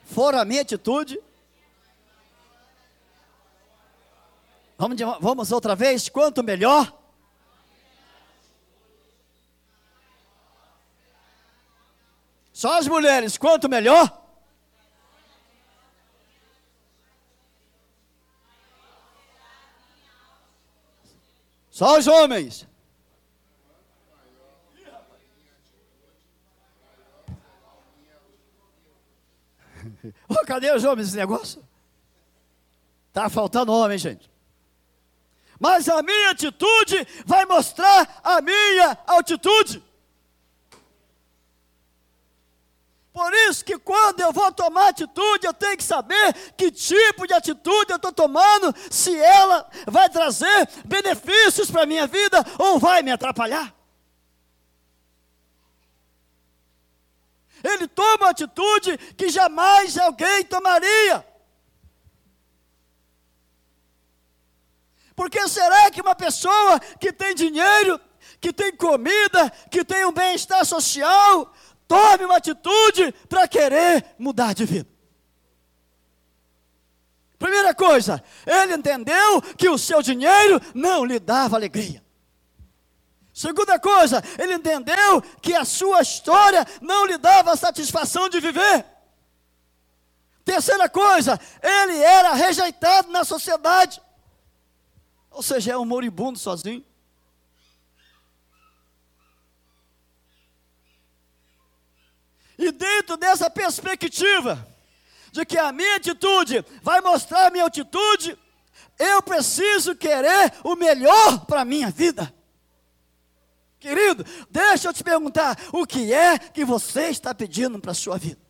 for 0.05 0.35
a 0.35 0.43
minha 0.45 0.61
atitude. 0.61 1.19
Vamos, 4.77 4.97
de, 4.97 5.03
vamos 5.19 5.51
outra 5.51 5.75
vez? 5.75 6.09
Quanto 6.09 6.43
melhor. 6.43 6.91
Só 12.51 12.77
as 12.77 12.87
mulheres, 12.87 13.37
quanto 13.37 13.67
melhor. 13.67 14.21
Só 21.69 21.97
os 21.97 22.07
homens. 22.07 22.67
Oh, 30.29 30.45
cadê 30.45 30.71
os 30.71 30.83
homens 30.83 31.09
esse 31.09 31.17
negócio? 31.17 31.63
Está 33.09 33.29
faltando 33.29 33.71
homem, 33.71 33.97
gente. 33.97 34.32
Mas 35.63 35.87
a 35.87 36.03
minha 36.03 36.31
atitude 36.31 37.07
vai 37.25 37.45
mostrar 37.45 38.19
a 38.21 38.41
minha 38.41 38.97
altitude. 39.07 39.81
Por 43.13 43.33
isso 43.33 43.63
que 43.63 43.79
quando 43.79 44.19
eu 44.19 44.33
vou 44.33 44.51
tomar 44.51 44.89
atitude, 44.89 45.45
eu 45.45 45.53
tenho 45.53 45.77
que 45.77 45.83
saber 45.85 46.33
que 46.57 46.69
tipo 46.69 47.25
de 47.25 47.33
atitude 47.33 47.91
eu 47.91 47.95
estou 47.95 48.11
tomando, 48.11 48.75
se 48.91 49.15
ela 49.17 49.65
vai 49.87 50.09
trazer 50.09 50.67
benefícios 50.83 51.71
para 51.71 51.83
a 51.83 51.85
minha 51.85 52.07
vida 52.07 52.43
ou 52.59 52.77
vai 52.77 53.01
me 53.01 53.11
atrapalhar. 53.11 53.73
ele 57.63 57.87
toma 57.87 58.31
atitude 58.31 58.97
que 59.15 59.29
jamais 59.29 59.97
alguém 59.97 60.43
tomaria. 60.43 61.25
Porque 65.15 65.47
será 65.47 65.91
que 65.91 66.01
uma 66.01 66.15
pessoa 66.15 66.79
que 66.99 67.11
tem 67.11 67.35
dinheiro, 67.35 67.99
que 68.39 68.51
tem 68.51 68.75
comida, 68.75 69.51
que 69.69 69.83
tem 69.83 70.05
um 70.05 70.11
bem-estar 70.11 70.65
social, 70.65 71.53
tome 71.87 72.25
uma 72.25 72.37
atitude 72.37 73.11
para 73.29 73.47
querer 73.47 74.05
mudar 74.17 74.53
de 74.53 74.65
vida? 74.65 74.89
Primeira 77.37 77.75
coisa, 77.75 78.23
ele 78.45 78.73
entendeu 78.73 79.41
que 79.57 79.67
o 79.67 79.77
seu 79.77 80.01
dinheiro 80.01 80.61
não 80.73 81.03
lhe 81.03 81.19
dava 81.19 81.57
alegria. 81.57 82.01
Segunda 83.33 83.77
coisa, 83.79 84.23
ele 84.37 84.53
entendeu 84.53 85.21
que 85.41 85.53
a 85.53 85.65
sua 85.65 86.01
história 86.01 86.65
não 86.81 87.05
lhe 87.05 87.17
dava 87.17 87.57
satisfação 87.57 88.29
de 88.29 88.39
viver. 88.39 88.85
Terceira 90.45 90.87
coisa, 90.87 91.39
ele 91.61 91.97
era 91.97 92.33
rejeitado 92.33 93.11
na 93.11 93.23
sociedade. 93.23 94.01
Ou 95.33 95.43
seja, 95.43 95.73
é 95.73 95.77
um 95.77 95.85
moribundo 95.85 96.37
sozinho. 96.37 96.83
E 102.57 102.71
dentro 102.71 103.17
dessa 103.17 103.49
perspectiva, 103.49 104.65
de 105.31 105.43
que 105.43 105.57
a 105.57 105.71
minha 105.71 105.95
atitude 105.95 106.63
vai 106.83 107.01
mostrar 107.01 107.47
a 107.47 107.49
minha 107.49 107.65
atitude, 107.65 108.37
eu 108.99 109.21
preciso 109.23 109.95
querer 109.95 110.53
o 110.63 110.75
melhor 110.75 111.45
para 111.45 111.61
a 111.61 111.65
minha 111.65 111.89
vida. 111.89 112.33
Querido, 113.79 114.23
deixa 114.49 114.87
eu 114.87 114.93
te 114.93 115.03
perguntar: 115.03 115.57
o 115.73 115.85
que 115.85 116.13
é 116.13 116.37
que 116.37 116.63
você 116.63 117.09
está 117.09 117.33
pedindo 117.33 117.79
para 117.79 117.91
a 117.91 117.95
sua 117.95 118.17
vida? 118.17 118.42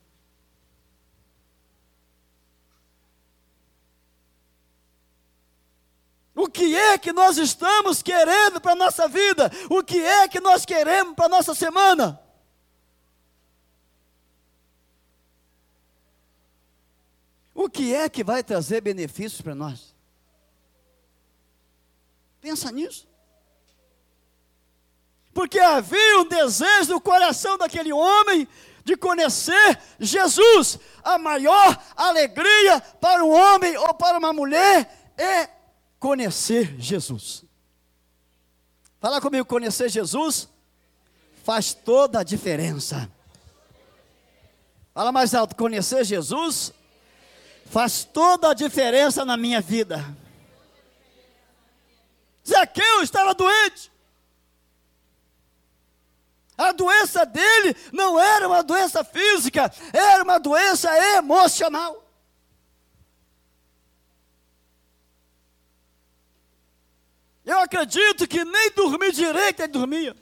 O 6.35 6.47
que 6.47 6.75
é 6.75 6.97
que 6.97 7.13
nós 7.13 7.37
estamos 7.37 8.01
querendo 8.01 8.59
para 8.59 8.71
a 8.71 8.75
nossa 8.75 9.07
vida? 9.07 9.51
O 9.69 9.83
que 9.83 10.01
é 10.01 10.27
que 10.27 10.39
nós 10.39 10.65
queremos 10.65 11.15
para 11.15 11.25
a 11.25 11.29
nossa 11.29 11.53
semana? 11.53 12.19
O 17.53 17.69
que 17.69 17.93
é 17.93 18.09
que 18.09 18.23
vai 18.23 18.43
trazer 18.43 18.81
benefícios 18.81 19.41
para 19.41 19.53
nós? 19.53 19.95
Pensa 22.41 22.71
nisso. 22.71 23.07
Porque 25.33 25.59
havia 25.59 26.19
um 26.19 26.27
desejo 26.27 26.93
no 26.93 27.01
coração 27.01 27.57
daquele 27.57 27.93
homem 27.93 28.47
de 28.83 28.97
conhecer 28.97 29.79
Jesus. 29.99 30.79
A 31.03 31.17
maior 31.17 31.81
alegria 31.95 32.81
para 32.99 33.23
um 33.23 33.31
homem 33.31 33.77
ou 33.77 33.93
para 33.93 34.17
uma 34.17 34.33
mulher 34.33 35.13
é 35.15 35.49
conhecer 36.03 36.75
Jesus. 36.77 37.45
Fala 38.99 39.21
comigo, 39.21 39.45
conhecer 39.45 39.87
Jesus 39.87 40.49
faz 41.45 41.73
toda 41.73 42.19
a 42.19 42.23
diferença. 42.23 43.09
Fala 44.93 45.13
mais 45.13 45.33
alto, 45.33 45.55
conhecer 45.55 46.03
Jesus 46.03 46.73
faz 47.67 48.03
toda 48.03 48.49
a 48.49 48.53
diferença 48.53 49.23
na 49.23 49.37
minha 49.37 49.61
vida. 49.61 50.05
Zaqueu 52.45 53.01
estava 53.01 53.33
doente. 53.33 53.89
A 56.57 56.73
doença 56.73 57.25
dele 57.25 57.77
não 57.93 58.19
era 58.19 58.45
uma 58.45 58.61
doença 58.61 59.05
física, 59.05 59.71
era 59.93 60.21
uma 60.21 60.37
doença 60.37 60.89
emocional. 61.15 62.02
Eu 67.45 67.59
acredito 67.59 68.27
que 68.27 68.43
nem 68.45 68.71
dormir 68.71 69.11
direito 69.11 69.61
ele 69.61 69.71
dormia. 69.71 70.15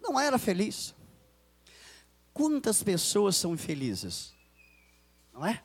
Não 0.00 0.18
era 0.18 0.38
feliz. 0.38 0.94
quantas 2.32 2.82
pessoas 2.82 3.36
são 3.36 3.52
infelizes? 3.52 4.32
Não 5.32 5.44
é? 5.44 5.62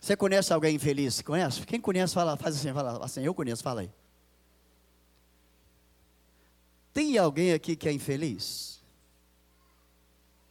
Você 0.00 0.16
conhece 0.16 0.52
alguém 0.52 0.76
infeliz? 0.76 1.20
Conhece? 1.22 1.62
Quem 1.66 1.80
conhece, 1.80 2.14
fala, 2.14 2.36
faz 2.36 2.56
assim, 2.56 2.72
fala 2.72 3.04
assim, 3.04 3.22
eu 3.22 3.34
conheço, 3.34 3.62
fala 3.62 3.82
aí. 3.82 3.90
Tem 6.92 7.16
alguém 7.16 7.52
aqui 7.52 7.76
que 7.76 7.88
é 7.88 7.92
infeliz? 7.92 8.79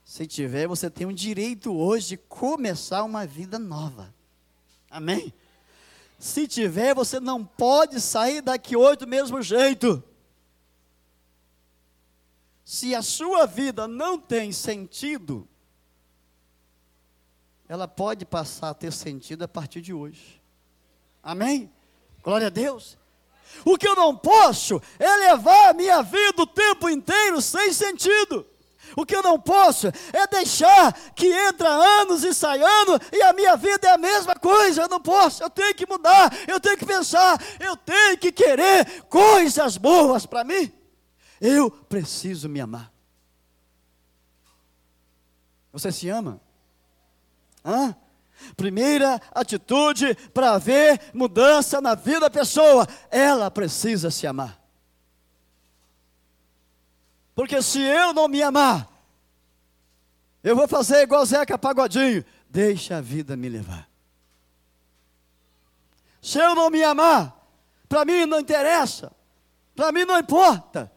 Se 0.10 0.26
tiver, 0.26 0.68
você 0.68 0.90
tem 0.90 1.06
o 1.06 1.14
direito 1.14 1.72
hoje 1.72 2.08
de 2.08 2.18
começar 2.18 3.04
uma 3.04 3.28
vida 3.28 3.60
nova. 3.60 4.12
Amém? 4.90 5.32
Se 6.18 6.48
tiver, 6.48 6.96
você 6.96 7.20
não 7.20 7.46
pode 7.46 8.02
sair 8.02 8.42
daqui 8.42 8.76
hoje 8.76 8.98
do 8.98 9.08
mesmo 9.08 9.40
jeito. 9.40 10.04
Se 12.66 12.96
a 12.96 13.04
sua 13.04 13.46
vida 13.46 13.88
não 13.88 14.18
tem 14.20 14.52
sentido, 14.52 15.48
ela 17.68 17.88
pode 17.88 18.26
passar 18.26 18.72
a 18.72 18.74
ter 18.74 18.92
sentido 18.92 19.44
a 19.44 19.48
partir 19.48 19.80
de 19.80 19.94
hoje. 19.94 20.42
Amém? 21.22 21.72
Glória 22.24 22.48
a 22.48 22.50
Deus. 22.50 22.98
O 23.64 23.78
que 23.78 23.88
eu 23.88 23.96
não 23.96 24.18
posso 24.18 24.82
é 24.98 25.18
levar 25.30 25.70
a 25.70 25.74
minha 25.74 26.02
vida 26.02 26.42
o 26.42 26.48
tempo 26.48 26.90
inteiro 26.90 27.40
sem 27.44 27.72
sentido. 27.72 28.49
O 28.96 29.06
que 29.06 29.16
eu 29.16 29.24
não 29.24 29.40
posso 29.40 29.88
é 29.88 30.28
deixar 30.28 30.94
que 31.16 31.28
entra 31.28 31.70
anos 31.70 32.24
e 32.24 32.34
sai 32.34 32.62
ano 32.62 33.00
e 33.12 33.22
a 33.22 33.34
minha 33.34 33.56
vida 33.56 33.88
é 33.88 33.92
a 33.92 33.98
mesma 33.98 34.36
coisa. 34.36 34.82
Eu 34.82 34.90
não 34.90 35.02
posso, 35.02 35.44
eu 35.44 35.50
tenho 35.50 35.74
que 35.76 35.88
mudar, 35.88 36.32
eu 36.48 36.60
tenho 36.60 36.78
que 36.78 36.86
pensar, 36.86 37.42
eu 37.60 37.76
tenho 37.78 38.18
que 38.18 38.32
querer 38.32 39.04
coisas 39.04 39.78
boas 39.78 40.26
para 40.26 40.44
mim. 40.44 40.72
Eu 41.40 41.72
preciso 41.72 42.50
me 42.50 42.60
amar. 42.60 42.92
Você 45.72 45.92
se 45.92 46.10
ama? 46.10 46.42
Hã? 47.64 47.96
Primeira 48.56 49.22
atitude 49.34 50.16
para 50.34 50.54
haver 50.54 51.00
mudança 51.14 51.82
na 51.82 51.94
vida 51.96 52.22
da 52.22 52.30
pessoa, 52.30 52.88
ela 53.12 53.52
precisa 53.52 54.10
se 54.10 54.26
amar. 54.26 54.59
Porque 57.40 57.62
se 57.62 57.80
eu 57.80 58.12
não 58.14 58.28
me 58.28 58.44
amar, 58.44 58.86
eu 60.44 60.58
vou 60.58 60.68
fazer 60.68 61.04
igual 61.04 61.26
Zeca 61.26 61.58
Pagodinho, 61.58 62.26
deixa 62.50 62.98
a 62.98 63.02
vida 63.02 63.38
me 63.38 63.48
levar. 63.48 63.88
Se 66.22 66.38
eu 66.38 66.54
não 66.54 66.70
me 66.70 66.84
amar, 66.84 67.34
para 67.88 68.04
mim 68.04 68.26
não 68.26 68.42
interessa, 68.42 69.14
para 69.74 69.90
mim 69.94 70.04
não 70.04 70.20
importa. 70.20 70.92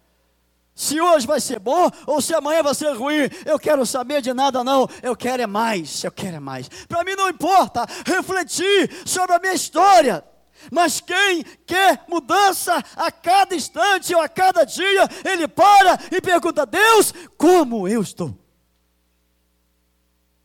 Se 0.75 1.01
hoje 1.01 1.29
vai 1.29 1.41
ser 1.41 1.61
bom 1.61 1.89
ou 2.09 2.21
se 2.21 2.35
amanhã 2.35 2.61
vai 2.61 2.75
ser 2.75 2.91
ruim, 2.91 3.31
eu 3.47 3.57
quero 3.57 3.87
saber 3.87 4.21
de 4.21 4.35
nada 4.35 4.65
não, 4.65 4.89
eu 5.01 5.15
quero 5.15 5.45
é 5.45 5.47
mais, 5.47 6.03
eu 6.03 6.11
quero 6.11 6.39
é 6.39 6.41
mais. 6.41 6.69
Para 6.89 7.05
mim 7.05 7.15
não 7.15 7.29
importa 7.29 7.87
refletir 8.05 8.91
sobre 9.07 9.37
a 9.37 9.39
minha 9.39 9.55
história, 9.55 10.25
mas 10.71 11.01
quem 11.01 11.43
quer 11.67 12.05
mudança 12.09 12.77
a 12.97 13.11
cada 13.11 13.55
instante 13.55 14.15
ou 14.15 14.21
a 14.21 14.29
cada 14.29 14.65
dia, 14.65 15.09
ele 15.25 15.49
para 15.49 15.99
e 16.11 16.21
pergunta: 16.21 16.67
Deus, 16.67 17.13
como 17.37 17.89
eu 17.89 18.03
estou? 18.03 18.39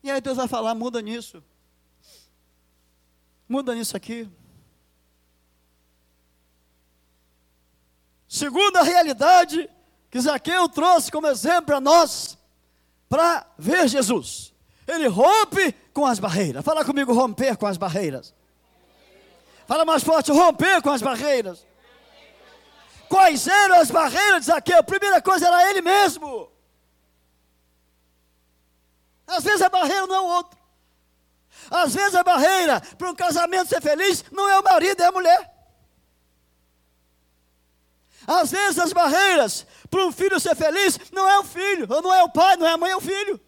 E 0.01 0.09
aí 0.09 0.21
Deus 0.21 0.37
vai 0.37 0.47
falar: 0.47 0.73
muda 0.73 1.01
nisso, 1.01 1.43
muda 3.47 3.75
nisso 3.75 3.95
aqui. 3.95 4.29
Segunda 8.27 8.83
realidade 8.83 9.69
que 10.09 10.19
Zaqueu 10.19 10.67
trouxe 10.69 11.11
como 11.11 11.27
exemplo 11.27 11.67
para 11.67 11.81
nós, 11.81 12.37
para 13.09 13.45
ver 13.57 13.87
Jesus. 13.87 14.53
Ele 14.87 15.07
rompe 15.07 15.73
com 15.93 16.05
as 16.05 16.19
barreiras. 16.19 16.63
Fala 16.63 16.85
comigo, 16.85 17.13
romper 17.13 17.57
com 17.57 17.65
as 17.65 17.77
barreiras. 17.77 18.33
Fala 19.67 19.83
mais 19.83 20.03
forte, 20.03 20.31
romper 20.31 20.81
com 20.81 20.91
as 20.91 21.01
barreiras. 21.01 21.65
Quais 23.09 23.47
eram 23.47 23.81
as 23.81 23.91
barreiras 23.91 24.41
de 24.41 24.45
Zaqueu? 24.47 24.79
A 24.79 24.83
primeira 24.83 25.21
coisa 25.21 25.47
era 25.47 25.69
ele 25.69 25.81
mesmo. 25.81 26.49
Às 29.27 29.43
vezes 29.43 29.61
a 29.61 29.69
barreira 29.69 30.07
não 30.07 30.15
é 30.15 30.19
o 30.21 30.25
outro. 30.25 30.57
Às 31.69 31.93
vezes 31.93 32.15
a 32.15 32.23
barreira 32.23 32.79
para 32.97 33.09
um 33.09 33.15
casamento 33.15 33.67
ser 33.67 33.81
feliz 33.81 34.23
não 34.31 34.47
é 34.47 34.57
o 34.57 34.63
marido, 34.63 35.01
é 35.01 35.05
a 35.05 35.11
mulher. 35.11 35.53
Às 38.25 38.51
vezes 38.51 38.79
as 38.79 38.93
barreiras 38.93 39.65
para 39.89 40.05
um 40.05 40.11
filho 40.11 40.39
ser 40.39 40.55
feliz 40.55 40.99
não 41.11 41.29
é 41.29 41.39
o 41.39 41.43
filho, 41.43 41.87
ou 41.89 42.01
não 42.01 42.13
é 42.13 42.23
o 42.23 42.29
pai, 42.29 42.55
não 42.55 42.67
é 42.67 42.71
a 42.71 42.77
mãe, 42.77 42.91
é 42.91 42.95
o 42.95 43.01
filho. 43.01 43.39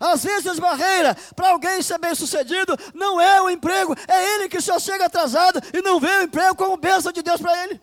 Às 0.00 0.24
vezes 0.24 0.46
as 0.46 0.58
barreiras 0.58 1.16
para 1.34 1.50
alguém 1.50 1.82
ser 1.82 1.98
bem 1.98 2.14
sucedido 2.14 2.76
não 2.94 3.20
é 3.20 3.40
o 3.40 3.50
emprego, 3.50 3.94
é 4.08 4.34
ele 4.34 4.48
que 4.48 4.60
só 4.60 4.78
chega 4.78 5.06
atrasado 5.06 5.60
e 5.72 5.82
não 5.82 5.98
vê 6.00 6.10
o 6.10 6.22
emprego 6.22 6.54
como 6.54 6.76
bênção 6.76 7.12
de 7.12 7.22
Deus 7.22 7.40
para 7.40 7.64
ele. 7.64 7.80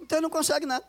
Então 0.00 0.18
ele 0.18 0.22
não 0.22 0.30
consegue 0.30 0.66
nada. 0.66 0.84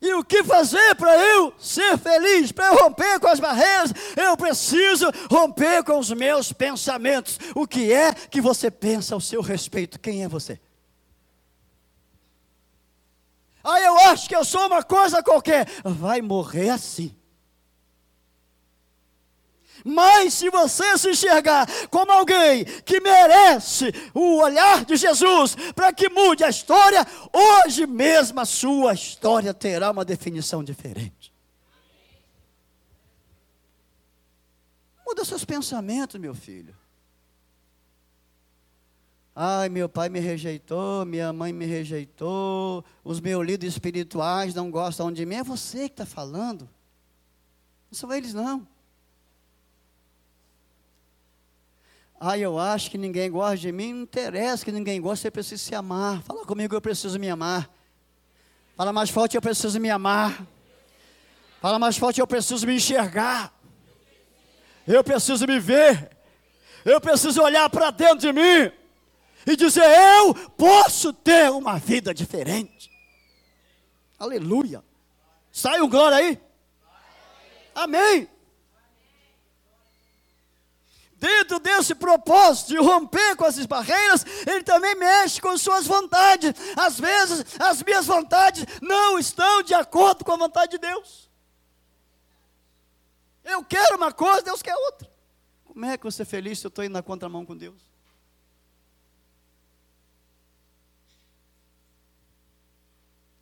E 0.00 0.12
o 0.14 0.22
que 0.22 0.44
fazer 0.44 0.94
para 0.94 1.16
eu 1.16 1.52
ser 1.58 1.98
feliz, 1.98 2.52
para 2.52 2.66
eu 2.66 2.76
romper 2.76 3.18
com 3.18 3.26
as 3.26 3.40
barreiras? 3.40 3.92
Eu 4.16 4.36
preciso 4.36 5.10
romper 5.28 5.82
com 5.82 5.98
os 5.98 6.12
meus 6.12 6.52
pensamentos. 6.52 7.38
O 7.54 7.66
que 7.66 7.92
é 7.92 8.12
que 8.12 8.40
você 8.40 8.70
pensa 8.70 9.14
ao 9.14 9.20
seu 9.20 9.40
respeito? 9.40 9.98
Quem 9.98 10.22
é 10.22 10.28
você? 10.28 10.60
Ah, 13.68 13.80
eu 13.80 13.98
acho 13.98 14.28
que 14.28 14.36
eu 14.36 14.44
sou 14.44 14.64
uma 14.64 14.80
coisa 14.80 15.24
qualquer. 15.24 15.66
Vai 15.82 16.22
morrer 16.22 16.70
assim. 16.70 17.12
Mas 19.84 20.34
se 20.34 20.48
você 20.50 20.96
se 20.96 21.10
enxergar 21.10 21.66
como 21.90 22.12
alguém 22.12 22.64
que 22.64 23.00
merece 23.00 23.92
o 24.14 24.36
olhar 24.36 24.84
de 24.84 24.94
Jesus 24.94 25.56
para 25.74 25.92
que 25.92 26.08
mude 26.08 26.44
a 26.44 26.48
história, 26.48 27.04
hoje 27.32 27.88
mesmo 27.88 28.38
a 28.38 28.44
sua 28.44 28.94
história 28.94 29.52
terá 29.52 29.90
uma 29.90 30.04
definição 30.04 30.62
diferente. 30.62 31.34
Muda 35.04 35.24
seus 35.24 35.44
pensamentos, 35.44 36.20
meu 36.20 36.36
filho. 36.36 36.74
Ai, 39.38 39.68
meu 39.68 39.86
pai 39.86 40.08
me 40.08 40.18
rejeitou, 40.18 41.04
minha 41.04 41.30
mãe 41.30 41.52
me 41.52 41.66
rejeitou, 41.66 42.82
os 43.04 43.20
meus 43.20 43.44
líderes 43.44 43.74
espirituais 43.74 44.54
não 44.54 44.70
gostam 44.70 45.12
de 45.12 45.26
mim. 45.26 45.34
É 45.34 45.44
você 45.44 45.90
que 45.90 45.92
está 45.92 46.06
falando. 46.06 46.62
Não 46.62 47.98
são 47.98 48.10
eles, 48.14 48.32
não. 48.32 48.66
Ai, 52.18 52.40
eu 52.40 52.58
acho 52.58 52.90
que 52.90 52.96
ninguém 52.96 53.30
gosta 53.30 53.58
de 53.58 53.70
mim. 53.70 53.92
Não 53.92 54.02
interessa 54.04 54.64
que 54.64 54.72
ninguém 54.72 54.98
gosta, 55.02 55.24
você 55.24 55.30
precisa 55.30 55.62
se 55.62 55.74
amar. 55.74 56.22
Fala 56.22 56.46
comigo, 56.46 56.74
eu 56.74 56.80
preciso 56.80 57.18
me 57.18 57.28
amar. 57.28 57.68
Fala 58.74 58.90
mais 58.90 59.10
forte, 59.10 59.36
eu 59.36 59.42
preciso 59.42 59.78
me 59.78 59.90
amar. 59.90 60.46
Fala 61.60 61.78
mais 61.78 61.98
forte, 61.98 62.22
eu 62.22 62.26
preciso 62.26 62.66
me 62.66 62.76
enxergar. 62.76 63.52
Eu 64.86 65.04
preciso 65.04 65.46
me 65.46 65.60
ver. 65.60 66.16
Eu 66.86 67.02
preciso 67.02 67.42
olhar 67.42 67.68
para 67.68 67.90
dentro 67.90 68.20
de 68.20 68.32
mim 68.32 68.72
e 69.46 69.56
dizer: 69.56 69.84
Eu 69.84 70.34
posso 70.34 71.12
ter 71.12 71.50
uma 71.50 71.78
vida 71.78 72.12
diferente. 72.12 72.90
Aleluia. 74.18 74.82
Sai 75.52 75.80
um 75.80 75.88
glória 75.88 76.18
aí. 76.18 76.40
Amém. 77.74 78.28
Dentro 81.18 81.58
desse 81.58 81.94
propósito 81.94 82.68
de 82.68 82.76
romper 82.76 83.36
com 83.36 83.46
essas 83.46 83.64
barreiras, 83.64 84.24
ele 84.46 84.62
também 84.62 84.94
mexe 84.94 85.40
com 85.40 85.56
suas 85.56 85.86
vontades. 85.86 86.52
Às 86.76 87.00
vezes, 87.00 87.44
as 87.58 87.82
minhas 87.82 88.06
vontades 88.06 88.66
não 88.82 89.18
estão 89.18 89.62
de 89.62 89.72
acordo 89.72 90.24
com 90.24 90.32
a 90.32 90.36
vontade 90.36 90.72
de 90.72 90.78
Deus. 90.78 91.30
Eu 93.42 93.64
quero 93.64 93.96
uma 93.96 94.12
coisa, 94.12 94.42
Deus 94.42 94.60
quer 94.60 94.74
outra. 94.76 95.10
Como 95.64 95.84
é 95.84 95.96
que 95.96 96.04
você 96.04 96.22
é 96.22 96.26
feliz 96.26 96.58
se 96.58 96.66
eu 96.66 96.68
estou 96.68 96.84
indo 96.84 96.92
na 96.92 97.02
contramão 97.02 97.46
com 97.46 97.56
Deus? 97.56 97.85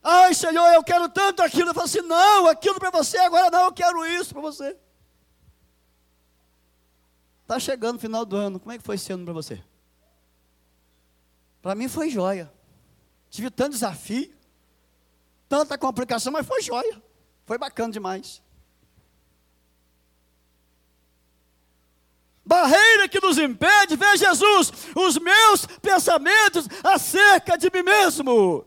Ai, 0.07 0.35
Senhor, 0.35 0.69
eu 0.75 0.85
quero 0.85 1.09
tanto 1.09 1.43
aquilo. 1.43 1.71
Eu 1.71 1.75
falo 1.75 1.87
assim: 1.87 2.03
não, 2.03 2.47
aquilo 2.47 2.79
para 2.79 2.91
você, 2.91 3.17
agora 3.17 3.51
não, 3.51 3.65
eu 3.65 3.73
quero 3.73 4.05
isso 4.05 4.35
para 4.35 4.43
você. 4.43 4.77
Está 7.41 7.59
chegando 7.59 7.97
o 7.97 8.01
final 8.01 8.27
do 8.27 8.37
ano. 8.37 8.61
Como 8.61 8.71
é 8.71 8.77
que 8.77 8.85
foi 8.85 8.97
esse 8.97 9.11
ano 9.11 9.25
para 9.25 9.33
você? 9.33 9.63
Para 11.63 11.75
mim 11.75 11.89
foi 11.89 12.11
joia. 12.11 12.53
Tive 13.31 13.51
tanto 13.51 13.73
desafio, 13.73 14.33
tanta 15.49 15.79
complicação, 15.79 16.31
mas 16.33 16.47
foi 16.47 16.61
joia. 16.61 17.03
Foi 17.47 17.57
bacana 17.57 17.93
demais. 17.93 18.45
barreira 22.45 23.09
que 23.09 23.21
nos 23.21 23.39
impede 23.39 23.97
ver 23.97 24.17
Jesus, 24.19 24.71
os 24.95 25.19
meus 25.19 25.67
pensamentos 25.81 26.69
acerca 26.83 27.57
de 27.57 27.71
mim 27.73 27.83
mesmo. 27.83 28.67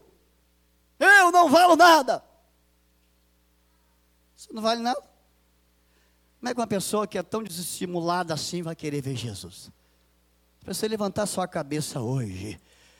Eu 0.99 1.31
não 1.31 1.49
valo 1.49 1.75
nada. 1.75 2.23
Você 4.35 4.51
não 4.51 4.61
vale 4.61 4.81
nada? 4.81 5.01
Como 6.39 6.49
é 6.49 6.53
que 6.53 6.59
uma 6.59 6.67
pessoa 6.67 7.07
que 7.07 7.17
é 7.17 7.23
tão 7.23 7.43
desestimulada 7.43 8.33
assim 8.33 8.61
vai 8.61 8.75
querer 8.75 9.01
ver 9.01 9.15
Jesus? 9.15 9.71
Para 10.63 10.73
você 10.73 10.87
levantar 10.87 11.25
sua 11.25 11.47
cabeça 11.47 11.99
hoje 11.99 12.59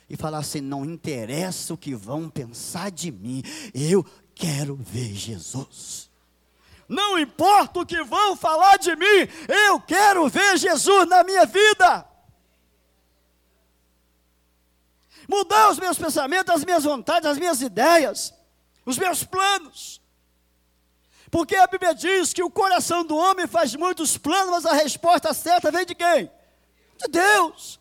e 0.10 0.16
falar 0.16 0.40
assim: 0.40 0.62
não 0.62 0.84
interessa 0.86 1.74
o 1.74 1.78
que 1.78 1.94
vão 1.94 2.30
pensar 2.30 2.90
de 2.90 3.12
mim, 3.12 3.44
eu 3.74 4.06
quero 4.34 4.76
ver 4.76 5.14
Jesus. 5.14 6.10
Não 6.88 7.20
importa 7.20 7.82
o 7.82 7.86
que 7.86 8.02
vão 8.04 8.36
falar 8.38 8.78
de 8.78 8.96
mim, 8.96 9.28
eu 9.68 9.80
quero 9.82 10.30
ver 10.30 10.58
Jesus 10.58 11.08
na 11.08 11.24
minha 11.24 11.46
vida. 11.46 12.06
Mudar 15.28 15.70
os 15.70 15.80
meus 15.80 15.98
pensamentos, 15.98 16.56
as 16.56 16.64
minhas 16.64 16.84
vontades, 16.84 17.30
as 17.30 17.38
minhas 17.38 17.62
ideias, 17.62 18.34
os 18.86 18.98
meus 18.98 19.24
planos. 19.24 20.02
Porque 21.30 21.56
a 21.56 21.68
Bíblia 21.68 21.94
diz 21.94 22.34
que 22.34 22.42
o 22.42 22.50
coração 22.50 23.06
do 23.06 23.16
homem 23.16 23.46
faz 23.48 23.76
muitos 23.76 24.18
planos, 24.18 24.52
mas 24.52 24.66
a 24.66 24.74
resposta 24.74 25.34
certa 25.34 25.70
vem 25.70 25.86
de 25.86 25.94
quem? 25.94 26.32
De 26.98 27.08
Deus. 27.10 27.80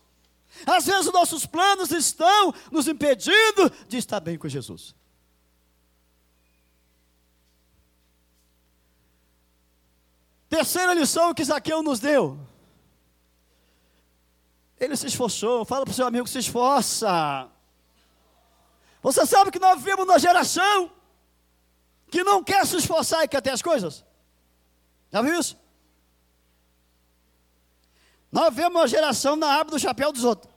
Às 0.65 0.85
vezes 0.85 1.11
nossos 1.13 1.45
planos 1.45 1.91
estão 1.91 2.53
nos 2.71 2.87
impedindo 2.87 3.71
de 3.87 3.97
estar 3.97 4.19
bem 4.19 4.37
com 4.37 4.49
Jesus. 4.49 4.95
Terceira 10.49 10.93
lição 10.93 11.33
que 11.33 11.43
Zaqueu 11.43 11.83
nos 11.83 11.99
deu. 11.99 12.39
Ele 14.79 14.95
se 14.95 15.07
esforçou. 15.07 15.65
Fala 15.65 15.85
para 15.85 15.91
o 15.91 15.95
seu 15.95 16.05
amigo 16.05 16.25
que 16.25 16.31
se 16.31 16.39
esforça. 16.39 17.49
Você 19.01 19.25
sabe 19.25 19.51
que 19.51 19.59
nós 19.59 19.77
vivemos 19.79 20.05
uma 20.05 20.19
geração 20.19 20.91
que 22.09 22.23
não 22.23 22.43
quer 22.43 22.65
se 22.65 22.77
esforçar 22.77 23.23
e 23.23 23.27
quer 23.27 23.41
ter 23.41 23.51
as 23.51 23.61
coisas? 23.61 24.05
Já 25.11 25.21
viu 25.21 25.39
isso? 25.39 25.57
Nós 28.31 28.53
vemos 28.53 28.75
uma 28.75 28.87
geração 28.87 29.35
na 29.35 29.59
aba 29.59 29.71
do 29.71 29.79
chapéu 29.79 30.11
dos 30.11 30.23
outros. 30.23 30.53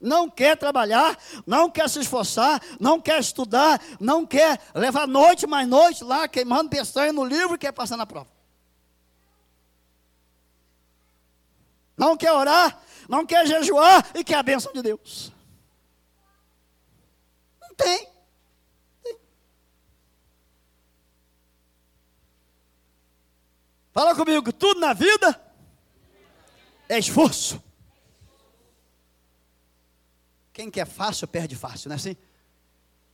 Não 0.00 0.28
quer 0.28 0.56
trabalhar, 0.56 1.18
não 1.46 1.70
quer 1.70 1.88
se 1.88 1.98
esforçar, 1.98 2.60
não 2.78 3.00
quer 3.00 3.18
estudar, 3.18 3.80
não 3.98 4.26
quer 4.26 4.60
levar 4.74 5.08
noite 5.08 5.46
mais 5.46 5.66
noite 5.66 6.04
lá, 6.04 6.28
queimando 6.28 6.68
pestaña 6.68 7.12
no 7.12 7.24
livro 7.24 7.54
e 7.54 7.58
quer 7.58 7.72
passar 7.72 7.96
na 7.96 8.04
prova. 8.04 8.33
Não 11.96 12.16
quer 12.16 12.32
orar, 12.32 12.82
não 13.08 13.24
quer 13.24 13.46
jejuar 13.46 14.10
e 14.14 14.24
quer 14.24 14.36
a 14.36 14.42
bênção 14.42 14.72
de 14.72 14.82
Deus. 14.82 15.32
Não 17.60 17.74
tem. 17.74 18.08
tem. 19.02 19.18
Fala 23.92 24.14
comigo, 24.14 24.52
tudo 24.52 24.80
na 24.80 24.92
vida 24.92 25.40
é 26.88 26.98
esforço. 26.98 27.62
Quem 30.52 30.70
quer 30.70 30.86
fácil, 30.86 31.26
perde 31.26 31.56
fácil, 31.56 31.88
não 31.88 31.94
é 31.94 31.96
assim? 31.96 32.16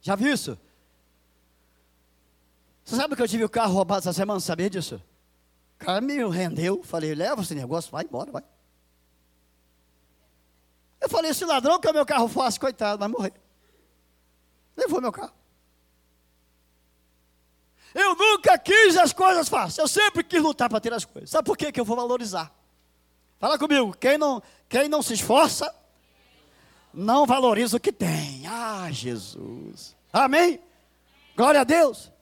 Já 0.00 0.14
viu 0.14 0.32
isso? 0.32 0.58
Você 2.84 2.96
sabe 2.96 3.14
que 3.14 3.22
eu 3.22 3.28
tive 3.28 3.44
o 3.44 3.48
carro 3.48 3.72
roubado 3.72 4.00
essa 4.00 4.12
semana, 4.12 4.40
sabia 4.40 4.68
disso? 4.68 5.02
O 5.80 5.84
cara 5.84 6.00
me 6.00 6.22
rendeu, 6.28 6.82
falei, 6.82 7.14
leva 7.14 7.40
esse 7.40 7.54
negócio, 7.54 7.90
vai 7.90 8.04
embora, 8.04 8.32
vai. 8.32 8.44
Eu 11.00 11.08
falei, 11.08 11.30
esse 11.30 11.44
ladrão 11.44 11.80
que 11.80 11.86
é 11.86 11.90
o 11.90 11.94
meu 11.94 12.04
carro 12.04 12.28
fácil, 12.28 12.60
coitado, 12.60 12.98
vai 12.98 13.08
morrer. 13.08 13.32
Levou 14.76 15.00
meu 15.00 15.12
carro. 15.12 15.32
Eu 17.94 18.14
nunca 18.14 18.56
quis 18.58 18.96
as 18.96 19.12
coisas 19.12 19.48
fáceis, 19.48 19.78
eu 19.78 19.88
sempre 19.88 20.22
quis 20.22 20.40
lutar 20.40 20.68
para 20.68 20.80
ter 20.80 20.92
as 20.92 21.04
coisas. 21.04 21.30
Sabe 21.30 21.44
por 21.44 21.56
quê? 21.56 21.72
que 21.72 21.80
eu 21.80 21.84
vou 21.84 21.96
valorizar? 21.96 22.52
Fala 23.38 23.58
comigo, 23.58 23.96
quem 23.98 24.18
não, 24.18 24.42
quem 24.68 24.88
não 24.88 25.02
se 25.02 25.14
esforça, 25.14 25.74
não 26.92 27.26
valoriza 27.26 27.76
o 27.76 27.80
que 27.80 27.90
tem. 27.90 28.46
Ah, 28.46 28.88
Jesus. 28.90 29.96
Amém? 30.12 30.60
Glória 31.36 31.62
a 31.62 31.64
Deus. 31.64 32.12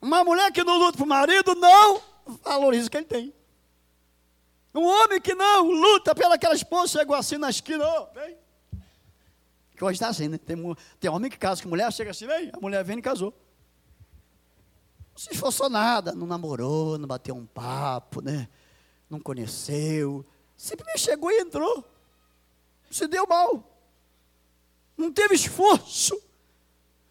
Uma 0.00 0.22
mulher 0.22 0.52
que 0.52 0.62
não 0.62 0.78
luta 0.78 0.96
para 0.96 1.04
o 1.04 1.08
marido, 1.08 1.54
não 1.54 2.00
valoriza 2.44 2.86
o 2.86 2.90
que 2.90 2.96
ele 2.98 3.06
tem. 3.06 3.34
Um 4.76 4.84
homem 4.84 5.20
que 5.20 5.34
não 5.34 5.70
luta 5.70 6.14
pelaquela 6.14 6.54
esposa, 6.54 6.98
chegou 6.98 7.16
assim 7.16 7.38
na 7.38 7.50
esquina, 7.50 7.84
vem. 8.14 8.36
Que 9.76 9.84
hoje 9.84 9.96
está 9.96 10.08
assim, 10.08 10.28
né? 10.28 10.38
Tem, 10.38 10.56
tem 11.00 11.10
homem 11.10 11.30
que 11.30 11.38
casa 11.38 11.62
com 11.62 11.68
mulher, 11.68 11.92
chega 11.92 12.10
assim, 12.10 12.26
vem, 12.26 12.50
a 12.52 12.60
mulher 12.60 12.84
vem 12.84 12.98
e 12.98 13.02
casou. 13.02 13.34
Não 15.12 15.18
se 15.18 15.32
esforçou 15.32 15.68
nada, 15.70 16.12
não 16.12 16.26
namorou, 16.26 16.98
não 16.98 17.08
bateu 17.08 17.34
um 17.34 17.46
papo, 17.46 18.20
né? 18.20 18.48
não 19.08 19.20
conheceu, 19.20 20.24
simplesmente 20.56 21.00
chegou 21.00 21.30
e 21.30 21.40
entrou. 21.40 21.84
Se 22.90 23.06
deu 23.06 23.26
mal. 23.26 23.72
Não 24.96 25.12
teve 25.12 25.34
esforço. 25.34 26.20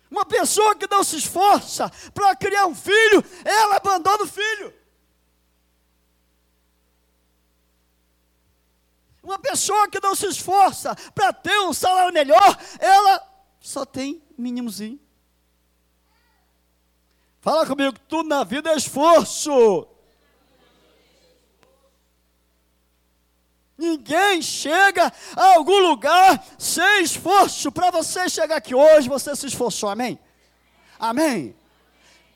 Uma 0.10 0.26
pessoa 0.26 0.76
que 0.76 0.88
não 0.90 1.04
se 1.04 1.18
esforça 1.18 1.92
para 2.14 2.36
criar 2.36 2.66
um 2.68 2.76
filho, 2.76 3.24
ela 3.44 3.78
abandona 3.78 4.24
o 4.24 4.28
filho. 4.28 4.74
Uma 9.26 9.40
pessoa 9.40 9.90
que 9.90 10.00
não 10.00 10.14
se 10.14 10.28
esforça 10.28 10.96
para 11.16 11.34
ter 11.34 11.60
um 11.62 11.74
salário 11.74 12.14
melhor, 12.14 12.60
ela 12.78 13.28
só 13.60 13.84
tem 13.84 14.22
mínimozinho. 14.38 15.00
Fala 17.42 17.66
comigo, 17.66 17.98
tudo 18.08 18.30
na 18.30 18.44
vida 18.44 18.70
é 18.70 18.76
esforço. 18.76 19.88
Ninguém 23.76 24.44
chega 24.44 25.12
a 25.36 25.56
algum 25.56 25.80
lugar 25.80 26.46
sem 26.60 27.02
esforço. 27.02 27.72
Para 27.72 27.90
você 27.90 28.30
chegar 28.30 28.58
aqui 28.58 28.76
hoje, 28.76 29.10
você 29.10 29.36
se 29.36 29.48
esforçou, 29.48 29.90
amém? 29.90 30.20
Amém. 31.00 31.56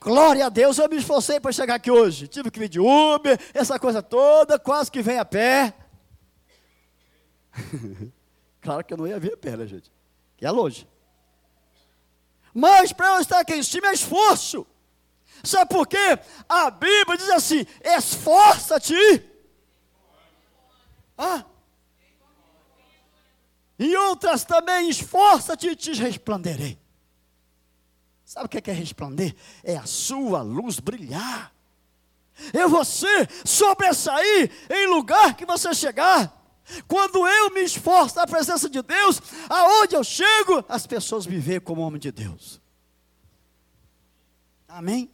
Glória 0.00 0.46
a 0.46 0.48
Deus, 0.48 0.76
eu 0.76 0.88
me 0.88 0.96
esforcei 0.96 1.38
para 1.38 1.52
chegar 1.52 1.76
aqui 1.76 1.90
hoje. 1.90 2.26
Tive 2.26 2.50
que 2.50 2.58
vir 2.58 2.68
de 2.68 2.80
Uber, 2.80 3.38
essa 3.54 3.78
coisa 3.78 4.02
toda, 4.02 4.58
quase 4.58 4.90
que 4.90 5.02
vem 5.02 5.18
a 5.18 5.24
pé. 5.24 5.72
claro 8.60 8.84
que 8.84 8.92
eu 8.92 8.98
não 8.98 9.06
ia 9.06 9.18
vir 9.18 9.34
a 9.34 9.36
pé, 9.36 9.56
né, 9.56 9.66
gente? 9.66 9.90
Que 10.36 10.46
é 10.46 10.50
longe. 10.50 10.88
Mas 12.52 12.92
para 12.92 13.14
eu 13.14 13.20
estar 13.20 13.40
aqui 13.40 13.54
em 13.54 13.62
cima 13.62 13.88
é 13.88 13.94
esforço. 13.94 14.66
Sabe 15.42 15.70
por 15.70 15.86
quê? 15.86 16.18
A 16.48 16.70
Bíblia 16.70 17.16
diz 17.16 17.30
assim: 17.30 17.64
esforça-te 17.82 19.30
ah? 21.22 21.44
E 23.78 23.94
outras 23.94 24.42
também, 24.42 24.88
esforça-te 24.88 25.68
e 25.68 25.76
te 25.76 25.92
resplanderei. 25.92 26.80
Sabe 28.24 28.46
o 28.46 28.48
que 28.48 28.70
é, 28.70 28.72
é 28.72 28.74
resplandecer? 28.74 29.36
É 29.62 29.76
a 29.76 29.84
sua 29.84 30.40
luz 30.40 30.80
brilhar. 30.80 31.54
É 32.54 32.66
você 32.66 33.28
sobressair 33.44 34.50
em 34.70 34.86
lugar 34.86 35.36
que 35.36 35.44
você 35.44 35.74
chegar. 35.74 36.39
Quando 36.86 37.26
eu 37.26 37.50
me 37.50 37.62
esforço 37.62 38.16
na 38.16 38.26
presença 38.26 38.68
de 38.68 38.82
Deus, 38.82 39.20
aonde 39.48 39.94
eu 39.94 40.04
chego, 40.04 40.64
as 40.68 40.86
pessoas 40.86 41.26
me 41.26 41.38
veem 41.38 41.60
como 41.60 41.82
homem 41.82 42.00
de 42.00 42.12
Deus. 42.12 42.60
Amém? 44.68 45.10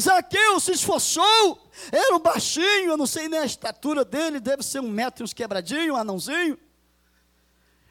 Zaqueu 0.00 0.58
se 0.60 0.72
esforçou, 0.72 1.70
era 1.92 2.16
um 2.16 2.18
baixinho, 2.18 2.90
eu 2.90 2.96
não 2.96 3.06
sei 3.06 3.28
nem 3.28 3.40
a 3.40 3.44
estatura 3.44 4.04
dele, 4.04 4.40
deve 4.40 4.62
ser 4.62 4.80
um 4.80 4.88
metro 4.88 5.22
e 5.22 5.24
uns 5.24 5.32
quebradinhos, 5.32 5.94
um 5.94 5.96
anãozinho. 5.96 6.58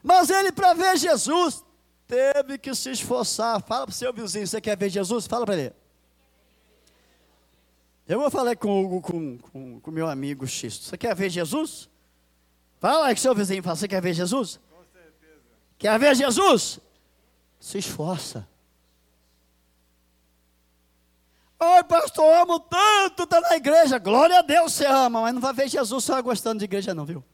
Mas 0.02 0.28
ele, 0.30 0.52
para 0.52 0.74
ver 0.74 0.96
Jesus, 0.96 1.64
teve 2.06 2.58
que 2.58 2.74
se 2.74 2.90
esforçar. 2.90 3.62
Fala 3.62 3.86
para 3.86 3.92
o 3.92 3.94
seu 3.94 4.12
vizinho, 4.12 4.46
você 4.46 4.60
quer 4.60 4.76
ver 4.76 4.90
Jesus? 4.90 5.26
Fala 5.26 5.46
para 5.46 5.56
ele. 5.56 5.72
Eu 8.06 8.20
vou 8.20 8.30
falar 8.30 8.54
com 8.56 8.96
o 8.96 9.00
com, 9.00 9.38
com, 9.38 9.80
com 9.80 9.90
meu 9.90 10.06
amigo 10.06 10.46
Xisto. 10.46 10.84
Você 10.84 10.98
quer 10.98 11.14
ver 11.14 11.30
Jesus? 11.30 11.88
Fala 12.84 13.06
aí 13.06 13.14
com 13.14 13.20
seu 13.22 13.34
vizinho, 13.34 13.62
fala, 13.62 13.76
você 13.76 13.88
quer 13.88 14.02
ver 14.02 14.12
Jesus? 14.12 14.60
Com 14.70 14.84
certeza. 14.92 15.40
Quer 15.78 15.98
ver 15.98 16.14
Jesus? 16.14 16.78
Se 17.58 17.78
esforça. 17.78 18.46
Ai, 21.58 21.82
pastor, 21.84 22.26
eu 22.26 22.42
amo 22.42 22.60
tanto 22.60 23.22
estar 23.22 23.40
tá 23.40 23.48
na 23.48 23.56
igreja. 23.56 23.96
Glória 23.96 24.38
a 24.38 24.42
Deus, 24.42 24.74
você 24.74 24.84
ama, 24.84 25.22
mas 25.22 25.32
não 25.32 25.40
vai 25.40 25.54
ver 25.54 25.66
Jesus 25.66 26.04
só 26.04 26.20
gostando 26.20 26.58
de 26.58 26.66
igreja, 26.66 26.92
não, 26.92 27.06
viu? 27.06 27.24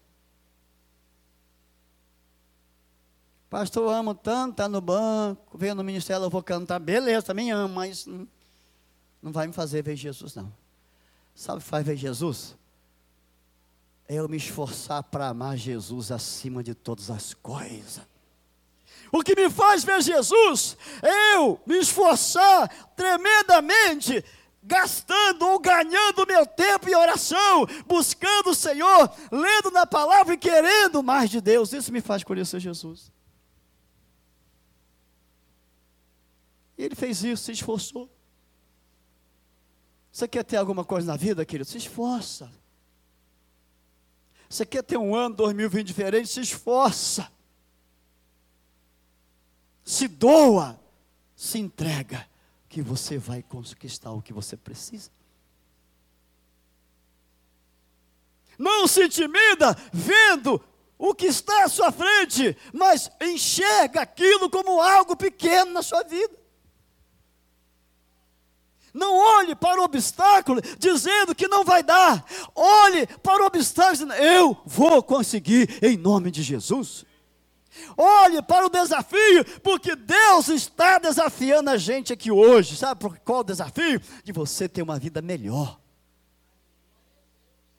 Pastor, 3.49 3.83
eu 3.83 3.91
amo 3.91 4.15
tanto 4.15 4.53
estar 4.53 4.63
tá 4.63 4.69
no 4.69 4.81
banco, 4.81 5.59
veio 5.59 5.75
no 5.75 5.83
ministério, 5.83 6.23
eu 6.23 6.31
vou 6.31 6.45
cantar. 6.45 6.79
Beleza, 6.79 7.27
também 7.27 7.51
amo, 7.51 7.75
mas 7.75 8.07
não 8.07 9.33
vai 9.33 9.49
me 9.49 9.53
fazer 9.53 9.83
ver 9.83 9.97
Jesus, 9.97 10.33
não. 10.37 10.53
Sabe 11.35 11.59
o 11.59 11.61
que 11.61 11.67
faz 11.67 11.85
ver 11.85 11.97
Jesus? 11.97 12.60
É 14.11 14.15
eu 14.15 14.29
me 14.29 14.37
esforçar 14.37 15.05
para 15.05 15.29
amar 15.29 15.57
Jesus 15.57 16.11
acima 16.11 16.65
de 16.65 16.75
todas 16.75 17.13
as 17.13 17.33
coisas. 17.33 18.01
O 19.13 19.23
que 19.23 19.37
me 19.37 19.49
faz 19.49 19.85
ver 19.85 20.03
Jesus 20.03 20.77
é 21.01 21.37
eu 21.37 21.61
me 21.65 21.79
esforçar 21.79 22.69
tremendamente, 22.97 24.25
gastando 24.65 25.47
ou 25.47 25.61
ganhando 25.61 26.27
meu 26.27 26.45
tempo 26.45 26.89
em 26.89 26.95
oração, 26.97 27.65
buscando 27.87 28.51
o 28.51 28.55
Senhor, 28.55 29.13
lendo 29.31 29.71
na 29.71 29.87
palavra 29.87 30.35
e 30.35 30.39
querendo 30.39 31.05
mais 31.05 31.31
de 31.31 31.41
Deus. 31.41 31.73
Isso 31.73 31.93
me 31.93 32.01
faz 32.01 32.25
conhecer 32.25 32.59
Jesus. 32.59 33.13
E 36.77 36.83
ele 36.83 36.97
fez 36.97 37.23
isso, 37.23 37.45
se 37.45 37.53
esforçou. 37.53 38.11
Você 40.11 40.27
quer 40.27 40.43
ter 40.43 40.57
alguma 40.57 40.85
coisa 40.85 41.07
na 41.07 41.17
vida, 41.17 41.47
querido? 41.47 41.71
Se 41.71 41.79
esforça. 41.79 42.51
Você 44.51 44.67
quer 44.67 44.83
ter 44.83 44.97
um 44.97 45.15
ano 45.15 45.37
2020 45.37 45.87
diferente? 45.87 46.29
Se 46.29 46.41
esforça. 46.41 47.31
Se 49.85 50.09
doa. 50.09 50.79
Se 51.37 51.61
entrega. 51.61 52.29
Que 52.69 52.83
você 52.83 53.17
vai 53.17 53.45
conquistar 53.45 54.11
o 54.11 54.21
que 54.21 54.33
você 54.33 54.57
precisa. 54.57 55.09
Não 58.59 58.89
se 58.89 59.05
intimida 59.05 59.77
vendo 59.93 60.63
o 60.99 61.15
que 61.15 61.27
está 61.27 61.65
à 61.65 61.69
sua 61.69 61.93
frente, 61.93 62.57
mas 62.73 63.09
enxerga 63.21 64.03
aquilo 64.03 64.51
como 64.51 64.81
algo 64.81 65.17
pequeno 65.17 65.71
na 65.71 65.83
sua 65.83 66.03
vida. 66.03 66.40
Não 68.93 69.17
olhe 69.17 69.55
para 69.55 69.81
o 69.81 69.85
obstáculo 69.85 70.61
dizendo 70.79 71.35
que 71.35 71.49
não 71.49 71.65
vai 71.65 71.83
dar. 71.83 72.25
Olhe 72.55 73.07
para 73.23 73.43
o 73.43 73.47
obstáculo 73.47 73.93
dizendo: 73.93 74.15
Eu 74.15 74.57
vou 74.65 75.03
conseguir 75.03 75.79
em 75.83 75.97
nome 75.97 76.31
de 76.31 76.43
Jesus. 76.43 77.05
Olhe 77.97 78.43
para 78.43 78.67
o 78.67 78.71
desafio, 78.71 79.45
porque 79.63 79.95
Deus 79.95 80.49
está 80.49 80.99
desafiando 80.99 81.71
a 81.71 81.77
gente 81.77 82.13
aqui 82.13 82.31
hoje. 82.31 82.77
Sabe 82.77 83.05
qual 83.25 83.41
o 83.41 83.45
desafio? 83.45 84.01
De 84.25 84.33
você 84.33 84.69
ter 84.69 84.83
uma 84.83 84.99
vida 84.99 85.23
melhor. 85.23 85.79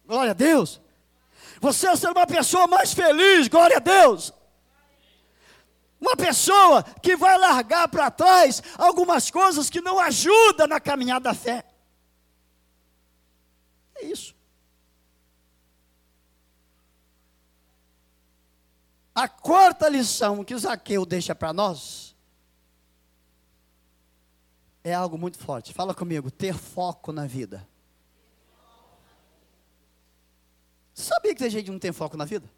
Glória 0.05 0.31
a 0.31 0.35
Deus. 0.35 0.81
Você 1.59 1.95
ser 1.95 2.09
uma 2.09 2.25
pessoa 2.25 2.67
mais 2.67 2.93
feliz, 2.93 3.47
glória 3.47 3.77
a 3.77 3.79
Deus. 3.79 4.33
Uma 6.01 6.17
pessoa 6.17 6.83
que 6.99 7.15
vai 7.15 7.37
largar 7.37 7.87
para 7.87 8.09
trás 8.09 8.63
algumas 8.75 9.29
coisas 9.29 9.69
que 9.69 9.79
não 9.79 9.99
ajudam 9.99 10.65
na 10.65 10.79
caminhada 10.79 11.25
da 11.25 11.35
fé. 11.35 11.63
É 13.95 14.05
isso. 14.05 14.35
A 19.13 19.27
quarta 19.27 19.87
lição 19.87 20.43
que 20.43 20.57
Zaqueu 20.57 21.05
deixa 21.05 21.35
para 21.35 21.53
nós 21.53 22.15
é 24.83 24.93
algo 24.93 25.19
muito 25.19 25.37
forte. 25.37 25.71
Fala 25.71 25.93
comigo, 25.93 26.31
ter 26.31 26.55
foco 26.55 27.11
na 27.11 27.27
vida. 27.27 27.67
Sabia 30.95 31.35
que 31.35 31.41
tem 31.41 31.49
gente 31.49 31.65
que 31.65 31.71
não 31.71 31.77
tem 31.77 31.91
foco 31.91 32.17
na 32.17 32.25
vida? 32.25 32.49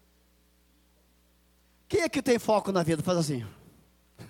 Quem 1.94 2.02
é 2.02 2.08
que 2.08 2.20
tem 2.20 2.40
foco 2.40 2.72
na 2.72 2.82
vida? 2.82 3.04
Faz 3.04 3.18
assim. 3.18 3.46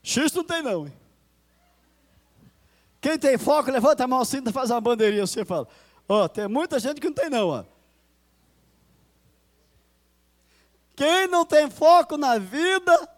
X 0.00 0.32
não 0.32 0.44
tem 0.44 0.62
não. 0.62 0.86
Hein? 0.86 0.92
Quem 3.00 3.18
tem 3.18 3.36
foco, 3.36 3.68
levanta 3.68 4.04
a 4.04 4.06
mão 4.06 4.20
assim, 4.20 4.40
faz 4.52 4.70
uma 4.70 4.80
bandeirinha 4.80 5.24
assim 5.24 5.40
e 5.40 5.44
fala. 5.44 5.66
Ó, 6.08 6.22
oh, 6.22 6.28
tem 6.28 6.46
muita 6.46 6.78
gente 6.78 7.00
que 7.00 7.08
não 7.08 7.14
tem 7.14 7.28
não, 7.28 7.48
ó. 7.48 7.64
Quem 10.94 11.26
não 11.26 11.44
tem 11.44 11.68
foco 11.68 12.16
na 12.16 12.38
vida 12.38 13.08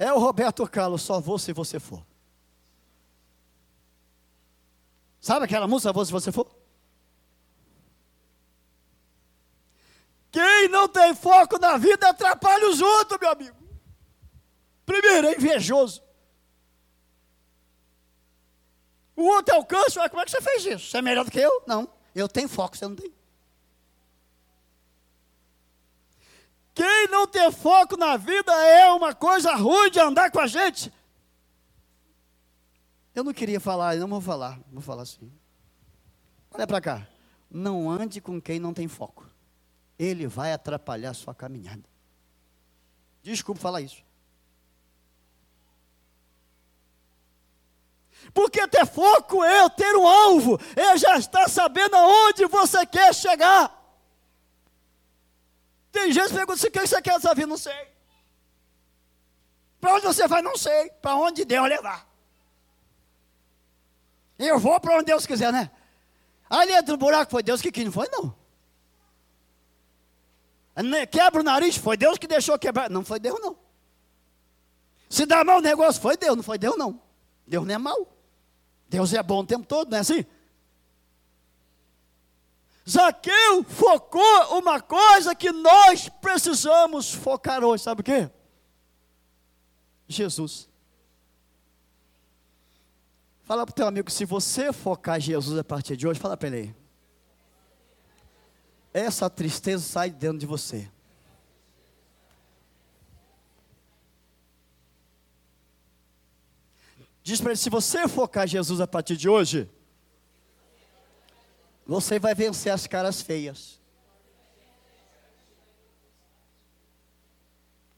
é 0.00 0.12
o 0.12 0.18
Roberto 0.18 0.68
Carlos, 0.68 1.02
só 1.02 1.20
vou 1.20 1.38
se 1.38 1.52
você 1.52 1.78
for. 1.78 2.04
Sabe 5.20 5.44
aquela 5.44 5.68
música, 5.68 5.92
vou 5.92 6.04
se 6.04 6.10
você 6.10 6.32
for? 6.32 6.59
Quem 10.30 10.68
não 10.68 10.88
tem 10.88 11.14
foco 11.14 11.58
na 11.58 11.76
vida 11.76 12.08
atrapalha 12.08 12.68
os 12.68 12.80
outros, 12.80 13.18
meu 13.20 13.30
amigo. 13.30 13.56
Primeiro, 14.86 15.28
é 15.28 15.34
invejoso. 15.34 16.02
O 19.16 19.24
outro 19.24 19.54
alcança, 19.54 20.08
como 20.08 20.22
é 20.22 20.24
que 20.24 20.30
você 20.30 20.40
fez 20.40 20.64
isso? 20.64 20.90
Você 20.90 20.98
é 20.98 21.02
melhor 21.02 21.24
do 21.24 21.30
que 21.30 21.40
eu? 21.40 21.62
Não, 21.66 21.88
eu 22.14 22.28
tenho 22.28 22.48
foco, 22.48 22.76
você 22.76 22.86
não 22.86 22.94
tem. 22.94 23.12
Quem 26.72 27.08
não 27.08 27.26
tem 27.26 27.50
foco 27.50 27.96
na 27.96 28.16
vida 28.16 28.52
é 28.52 28.88
uma 28.92 29.14
coisa 29.14 29.54
ruim 29.54 29.90
de 29.90 29.98
andar 29.98 30.30
com 30.30 30.40
a 30.40 30.46
gente. 30.46 30.92
Eu 33.14 33.24
não 33.24 33.34
queria 33.34 33.60
falar, 33.60 33.96
não 33.96 34.08
vou 34.08 34.20
falar, 34.20 34.58
vou 34.72 34.80
falar 34.80 35.02
assim. 35.02 35.30
Olha 36.52 36.66
para 36.66 36.80
cá. 36.80 37.08
Não 37.50 37.90
ande 37.90 38.20
com 38.20 38.40
quem 38.40 38.60
não 38.60 38.72
tem 38.72 38.86
foco 38.86 39.29
ele 40.00 40.26
vai 40.26 40.50
atrapalhar 40.50 41.10
a 41.10 41.14
sua 41.14 41.34
caminhada. 41.34 41.84
Desculpe 43.22 43.60
falar 43.60 43.82
isso. 43.82 44.02
Porque 48.32 48.66
ter 48.68 48.86
foco 48.86 49.44
é 49.44 49.68
ter 49.68 49.94
um 49.96 50.08
alvo, 50.08 50.58
é 50.74 50.96
já 50.96 51.18
estar 51.18 51.48
sabendo 51.50 51.96
aonde 51.96 52.46
você 52.46 52.86
quer 52.86 53.14
chegar. 53.14 53.76
Tem 55.92 56.10
gente 56.12 56.28
que 56.28 56.34
pergunta: 56.34 56.66
o 56.66 56.70
que 56.70 56.80
você 56.80 57.02
quer 57.02 57.18
vida? 57.18 57.46
Não 57.46 57.58
sei. 57.58 57.88
Para 59.78 59.94
onde 59.94 60.06
você 60.06 60.26
vai? 60.26 60.40
Não 60.40 60.56
sei. 60.56 60.90
Para 61.02 61.16
onde 61.16 61.44
Deus 61.44 61.68
levar. 61.68 62.08
Eu 64.38 64.58
vou 64.58 64.80
para 64.80 64.94
onde 64.94 65.04
Deus 65.04 65.26
quiser, 65.26 65.52
né? 65.52 65.70
Ali 66.48 66.72
dentro 66.72 66.96
do 66.96 66.98
buraco 66.98 67.30
foi 67.30 67.42
Deus 67.42 67.60
que 67.60 67.70
quis, 67.70 67.84
não 67.84 67.92
foi? 67.92 68.08
Não. 68.08 68.39
Quebra 71.10 71.40
o 71.40 71.44
nariz, 71.44 71.76
foi 71.76 71.96
Deus 71.96 72.18
que 72.18 72.26
deixou 72.26 72.58
quebrar. 72.58 72.90
Não 72.90 73.04
foi 73.04 73.18
Deus, 73.20 73.38
não. 73.40 73.56
Se 75.08 75.26
dá 75.26 75.44
mal 75.44 75.58
o 75.58 75.62
negócio, 75.62 76.00
foi 76.00 76.16
Deus, 76.16 76.36
não 76.36 76.42
foi 76.42 76.58
Deus, 76.58 76.76
não. 76.76 77.00
Deus 77.46 77.66
não 77.66 77.74
é 77.74 77.78
mal. 77.78 78.06
Deus 78.88 79.12
é 79.12 79.22
bom 79.22 79.40
o 79.40 79.46
tempo 79.46 79.66
todo, 79.66 79.90
não 79.90 79.98
é 79.98 80.00
assim? 80.00 80.24
Zaqueu 82.88 83.62
focou 83.64 84.58
uma 84.58 84.80
coisa 84.80 85.34
que 85.34 85.52
nós 85.52 86.08
precisamos 86.08 87.12
focar 87.12 87.62
hoje, 87.62 87.84
sabe 87.84 88.00
o 88.00 88.04
quê? 88.04 88.30
Jesus. 90.08 90.68
Fala 93.42 93.64
para 93.64 93.72
o 93.72 93.74
teu 93.74 93.86
amigo, 93.86 94.10
se 94.10 94.24
você 94.24 94.72
focar 94.72 95.20
Jesus 95.20 95.58
a 95.58 95.64
partir 95.64 95.96
de 95.96 96.06
hoje, 96.06 96.18
fala 96.18 96.36
para 96.36 96.48
ele 96.48 96.79
essa 98.92 99.30
tristeza 99.30 99.84
sai 99.84 100.10
dentro 100.10 100.38
de 100.38 100.46
você. 100.46 100.90
Diz 107.22 107.40
para 107.40 107.50
ele: 107.50 107.58
se 107.58 107.70
você 107.70 108.08
focar 108.08 108.46
Jesus 108.46 108.80
a 108.80 108.86
partir 108.86 109.16
de 109.16 109.28
hoje, 109.28 109.70
você 111.86 112.18
vai 112.18 112.34
vencer 112.34 112.72
as 112.72 112.86
caras 112.86 113.20
feias. 113.20 113.80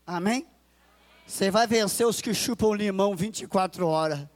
Amém? 0.06 0.46
Você 1.26 1.50
vai 1.50 1.66
vencer 1.66 2.06
os 2.06 2.20
que 2.20 2.34
chupam 2.34 2.74
limão 2.74 3.16
24 3.16 3.86
horas. 3.86 4.28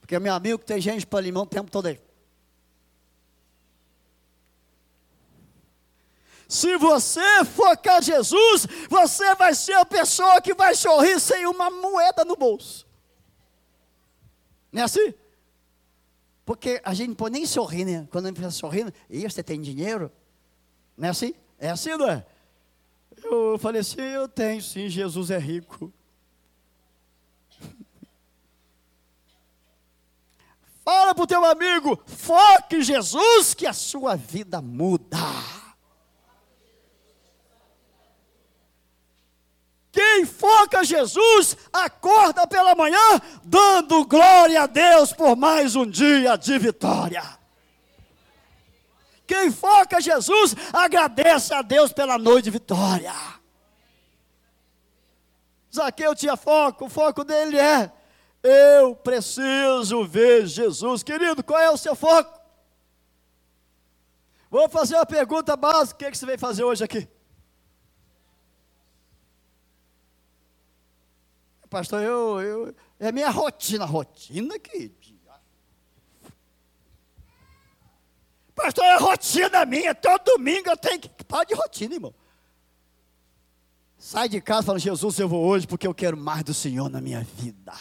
Porque, 0.00 0.18
meu 0.18 0.32
amigo, 0.32 0.58
tem 0.58 0.80
gente 0.80 1.06
para 1.06 1.20
limão 1.20 1.42
o 1.42 1.46
tempo 1.46 1.70
todo 1.70 1.86
aí. 1.86 2.00
Se 6.48 6.78
você 6.78 7.44
focar 7.44 8.02
Jesus, 8.02 8.66
você 8.88 9.34
vai 9.34 9.54
ser 9.54 9.74
a 9.74 9.84
pessoa 9.84 10.40
que 10.40 10.54
vai 10.54 10.74
sorrir 10.74 11.20
sem 11.20 11.46
uma 11.46 11.68
moeda 11.68 12.24
no 12.24 12.34
bolso. 12.34 12.88
Não 14.72 14.80
é 14.80 14.84
assim? 14.86 15.12
Porque 16.46 16.80
a 16.82 16.94
gente 16.94 17.08
não 17.08 17.14
pode 17.14 17.34
nem 17.34 17.44
sorrir, 17.44 17.84
né? 17.84 18.08
Quando 18.10 18.24
a 18.24 18.28
gente 18.28 18.38
está 18.38 18.50
sorrindo, 18.50 18.90
e 19.10 19.28
você 19.28 19.42
tem 19.42 19.60
dinheiro? 19.60 20.10
Não 20.96 21.08
é 21.08 21.10
assim? 21.10 21.34
É 21.58 21.68
assim, 21.68 21.90
não 21.90 22.08
é? 22.08 22.24
Eu 23.22 23.58
falei 23.58 23.82
assim, 23.82 24.00
eu 24.00 24.26
tenho 24.26 24.62
sim, 24.62 24.88
Jesus 24.88 25.30
é 25.30 25.36
rico. 25.38 25.92
Fala 30.82 31.14
para 31.14 31.24
o 31.24 31.26
teu 31.26 31.44
amigo, 31.44 32.02
foque 32.06 32.76
em 32.76 32.82
Jesus 32.82 33.52
que 33.52 33.66
a 33.66 33.74
sua 33.74 34.16
vida 34.16 34.62
muda. 34.62 35.18
Quem 39.90 40.26
foca 40.26 40.84
Jesus, 40.84 41.56
acorda 41.72 42.46
pela 42.46 42.74
manhã, 42.74 43.20
dando 43.42 44.04
glória 44.04 44.62
a 44.62 44.66
Deus 44.66 45.12
por 45.12 45.34
mais 45.34 45.74
um 45.74 45.86
dia 45.86 46.36
de 46.36 46.58
vitória. 46.58 47.22
Quem 49.26 49.50
foca 49.50 50.00
Jesus, 50.00 50.54
agradece 50.72 51.52
a 51.52 51.62
Deus 51.62 51.92
pela 51.92 52.18
noite 52.18 52.44
de 52.44 52.50
vitória. 52.50 53.12
Zaqueu 55.74 56.14
tinha 56.14 56.36
foco, 56.36 56.86
o 56.86 56.90
foco 56.90 57.24
dele 57.24 57.58
é: 57.58 57.92
eu 58.42 58.94
preciso 58.94 60.04
ver 60.06 60.46
Jesus. 60.46 61.02
Querido, 61.02 61.42
qual 61.42 61.60
é 61.60 61.70
o 61.70 61.76
seu 61.76 61.94
foco? 61.94 62.38
Vou 64.50 64.68
fazer 64.68 64.94
uma 64.94 65.06
pergunta 65.06 65.56
básica: 65.56 65.94
o 65.94 65.98
que, 65.98 66.04
é 66.06 66.14
você 66.14 66.26
veio 66.26 66.38
fazer 66.38 66.64
hoje 66.64 66.84
aqui? 66.84 67.08
Pastor, 71.68 72.02
eu, 72.02 72.40
eu, 72.40 72.74
é 72.98 73.12
minha 73.12 73.30
rotina, 73.30 73.84
rotina 73.84 74.58
que. 74.58 74.92
Pastor, 78.54 78.84
é 78.84 78.96
rotina 78.96 79.64
minha, 79.64 79.94
todo 79.94 80.36
domingo 80.36 80.68
eu 80.68 80.76
tenho 80.76 80.98
que. 80.98 81.08
Para 81.24 81.44
de 81.44 81.54
rotina, 81.54 81.94
irmão. 81.94 82.14
Sai 83.98 84.28
de 84.28 84.40
casa 84.40 84.66
falando, 84.66 84.80
Jesus, 84.80 85.18
eu 85.18 85.28
vou 85.28 85.44
hoje 85.44 85.66
porque 85.66 85.86
eu 85.86 85.94
quero 85.94 86.16
mais 86.16 86.42
do 86.42 86.54
Senhor 86.54 86.88
na 86.88 87.00
minha 87.00 87.22
vida. 87.22 87.74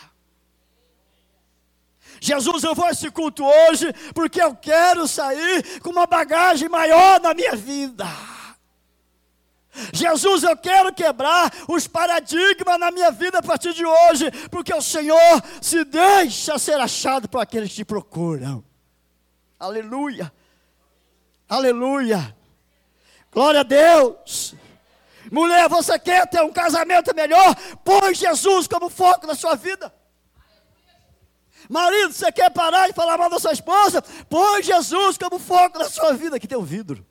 Jesus, 2.19 2.63
eu 2.63 2.73
vou 2.73 2.85
a 2.85 2.91
esse 2.91 3.09
culto 3.11 3.43
hoje 3.45 3.93
porque 4.13 4.41
eu 4.41 4.55
quero 4.55 5.07
sair 5.07 5.79
com 5.81 5.91
uma 5.91 6.07
bagagem 6.07 6.67
maior 6.67 7.21
na 7.21 7.33
minha 7.33 7.55
vida. 7.55 8.05
Jesus, 9.93 10.43
eu 10.43 10.55
quero 10.57 10.93
quebrar 10.93 11.51
os 11.67 11.87
paradigmas 11.87 12.79
na 12.79 12.91
minha 12.91 13.11
vida 13.11 13.39
a 13.39 13.43
partir 13.43 13.73
de 13.73 13.85
hoje, 13.85 14.31
porque 14.49 14.73
o 14.73 14.81
Senhor 14.81 15.43
se 15.61 15.83
deixa 15.83 16.57
ser 16.57 16.79
achado 16.79 17.29
por 17.29 17.39
aqueles 17.39 17.69
que 17.69 17.75
te 17.75 17.85
procuram. 17.85 18.63
Aleluia. 19.59 20.31
Aleluia. 21.49 22.35
Glória 23.31 23.61
a 23.61 23.63
Deus. 23.63 24.55
Mulher, 25.31 25.67
você 25.67 25.99
quer 25.99 26.27
ter 26.27 26.41
um 26.41 26.51
casamento 26.51 27.13
melhor? 27.15 27.55
Põe 27.83 28.13
Jesus 28.13 28.67
como 28.67 28.89
foco 28.89 29.27
na 29.27 29.35
sua 29.35 29.55
vida. 29.55 29.93
Marido, 31.69 32.13
você 32.13 32.31
quer 32.31 32.49
parar 32.49 32.87
de 32.87 32.93
falar 32.93 33.17
mal 33.17 33.29
da 33.29 33.39
sua 33.39 33.51
esposa? 33.51 34.01
Põe 34.29 34.63
Jesus 34.63 35.17
como 35.17 35.37
foco 35.37 35.79
na 35.79 35.89
sua 35.89 36.13
vida. 36.13 36.37
Aqui 36.37 36.47
tem 36.47 36.57
um 36.57 36.63
vidro. 36.63 37.05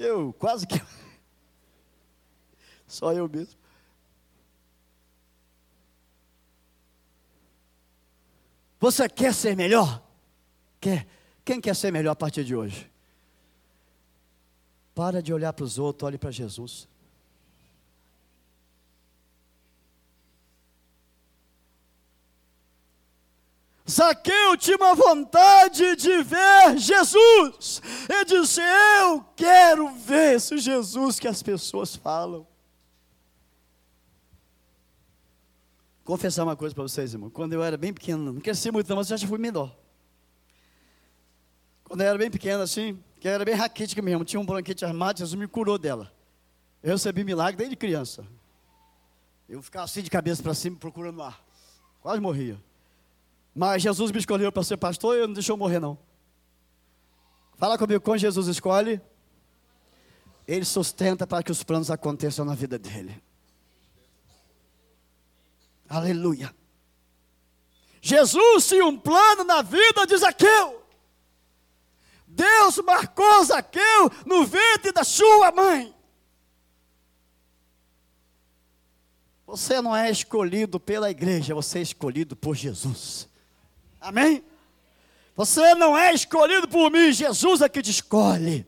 Eu 0.00 0.32
quase 0.32 0.66
que. 0.66 0.80
Só 2.88 3.12
eu 3.12 3.28
mesmo. 3.28 3.60
Você 8.80 9.06
quer 9.10 9.34
ser 9.34 9.54
melhor? 9.54 10.02
Quer? 10.80 11.06
Quem 11.44 11.60
quer 11.60 11.76
ser 11.76 11.92
melhor 11.92 12.12
a 12.12 12.16
partir 12.16 12.44
de 12.44 12.56
hoje? 12.56 12.90
Para 14.94 15.22
de 15.22 15.34
olhar 15.34 15.52
para 15.52 15.64
os 15.64 15.78
outros, 15.78 16.06
olhe 16.06 16.16
para 16.16 16.30
Jesus. 16.30 16.88
Zaqueu 23.90 24.56
tinha 24.56 24.76
uma 24.76 24.94
vontade 24.94 25.96
de 25.96 26.22
ver 26.22 26.78
Jesus. 26.78 27.82
Ele 28.08 28.24
disse: 28.24 28.60
Eu 28.60 29.24
quero 29.34 29.90
ver 29.90 30.36
esse 30.36 30.58
Jesus 30.58 31.18
que 31.18 31.26
as 31.26 31.42
pessoas 31.42 31.96
falam. 31.96 32.46
Confessar 36.04 36.44
uma 36.44 36.56
coisa 36.56 36.74
para 36.74 36.82
vocês, 36.82 37.12
irmão. 37.12 37.30
Quando 37.30 37.52
eu 37.52 37.62
era 37.62 37.76
bem 37.76 37.92
pequeno, 37.92 38.32
não 38.32 38.40
cresci 38.40 38.70
muito, 38.70 38.88
não, 38.88 38.96
mas 38.96 39.10
eu 39.10 39.18
já 39.18 39.26
fui 39.26 39.38
menor. 39.38 39.76
Quando 41.84 42.00
eu 42.02 42.06
era 42.06 42.18
bem 42.18 42.30
pequeno, 42.30 42.62
assim, 42.62 42.98
que 43.18 43.28
era 43.28 43.44
bem 43.44 43.54
raquítica 43.54 44.00
mesmo, 44.00 44.24
tinha 44.24 44.38
um 44.38 44.46
bronquite 44.46 44.84
armado, 44.84 45.18
Jesus 45.18 45.38
me 45.38 45.48
curou 45.48 45.76
dela. 45.76 46.12
Eu 46.82 46.92
recebi 46.92 47.24
milagre 47.24 47.56
desde 47.56 47.76
criança. 47.76 48.24
Eu 49.48 49.60
ficava 49.60 49.84
assim 49.84 50.02
de 50.02 50.10
cabeça 50.10 50.42
para 50.42 50.54
cima, 50.54 50.76
procurando 50.76 51.20
ar. 51.22 51.44
Quase 52.00 52.20
morria. 52.20 52.56
Mas 53.54 53.82
Jesus 53.82 54.10
me 54.12 54.18
escolheu 54.18 54.50
para 54.52 54.62
ser 54.62 54.76
pastor 54.76 55.16
e 55.16 55.26
não 55.26 55.32
deixou 55.34 55.56
morrer, 55.56 55.80
não. 55.80 55.98
Fala 57.56 57.76
comigo, 57.76 58.00
quando 58.00 58.18
Jesus 58.18 58.46
escolhe, 58.46 59.00
Ele 60.46 60.64
sustenta 60.64 61.26
para 61.26 61.42
que 61.42 61.52
os 61.52 61.62
planos 61.62 61.90
aconteçam 61.90 62.44
na 62.44 62.54
vida 62.54 62.78
dele. 62.78 63.22
Aleluia. 65.88 66.54
Jesus 68.00 68.68
tinha 68.68 68.86
um 68.86 68.98
plano 68.98 69.44
na 69.44 69.60
vida 69.60 70.06
de 70.06 70.16
Zaqueu. 70.16 70.80
Deus 72.26 72.78
marcou 72.78 73.44
Zaqueu 73.44 74.10
no 74.24 74.46
ventre 74.46 74.92
da 74.92 75.04
sua 75.04 75.50
mãe. 75.50 75.94
Você 79.44 79.82
não 79.82 79.94
é 79.94 80.08
escolhido 80.08 80.78
pela 80.78 81.10
igreja, 81.10 81.54
você 81.54 81.80
é 81.80 81.82
escolhido 81.82 82.36
por 82.36 82.54
Jesus. 82.54 83.28
Amém? 84.00 84.42
Você 85.36 85.74
não 85.74 85.96
é 85.96 86.12
escolhido 86.12 86.68
por 86.68 86.90
mim, 86.90 87.12
Jesus 87.12 87.60
é 87.60 87.68
que 87.68 87.82
te 87.82 87.90
escolhe. 87.90 88.66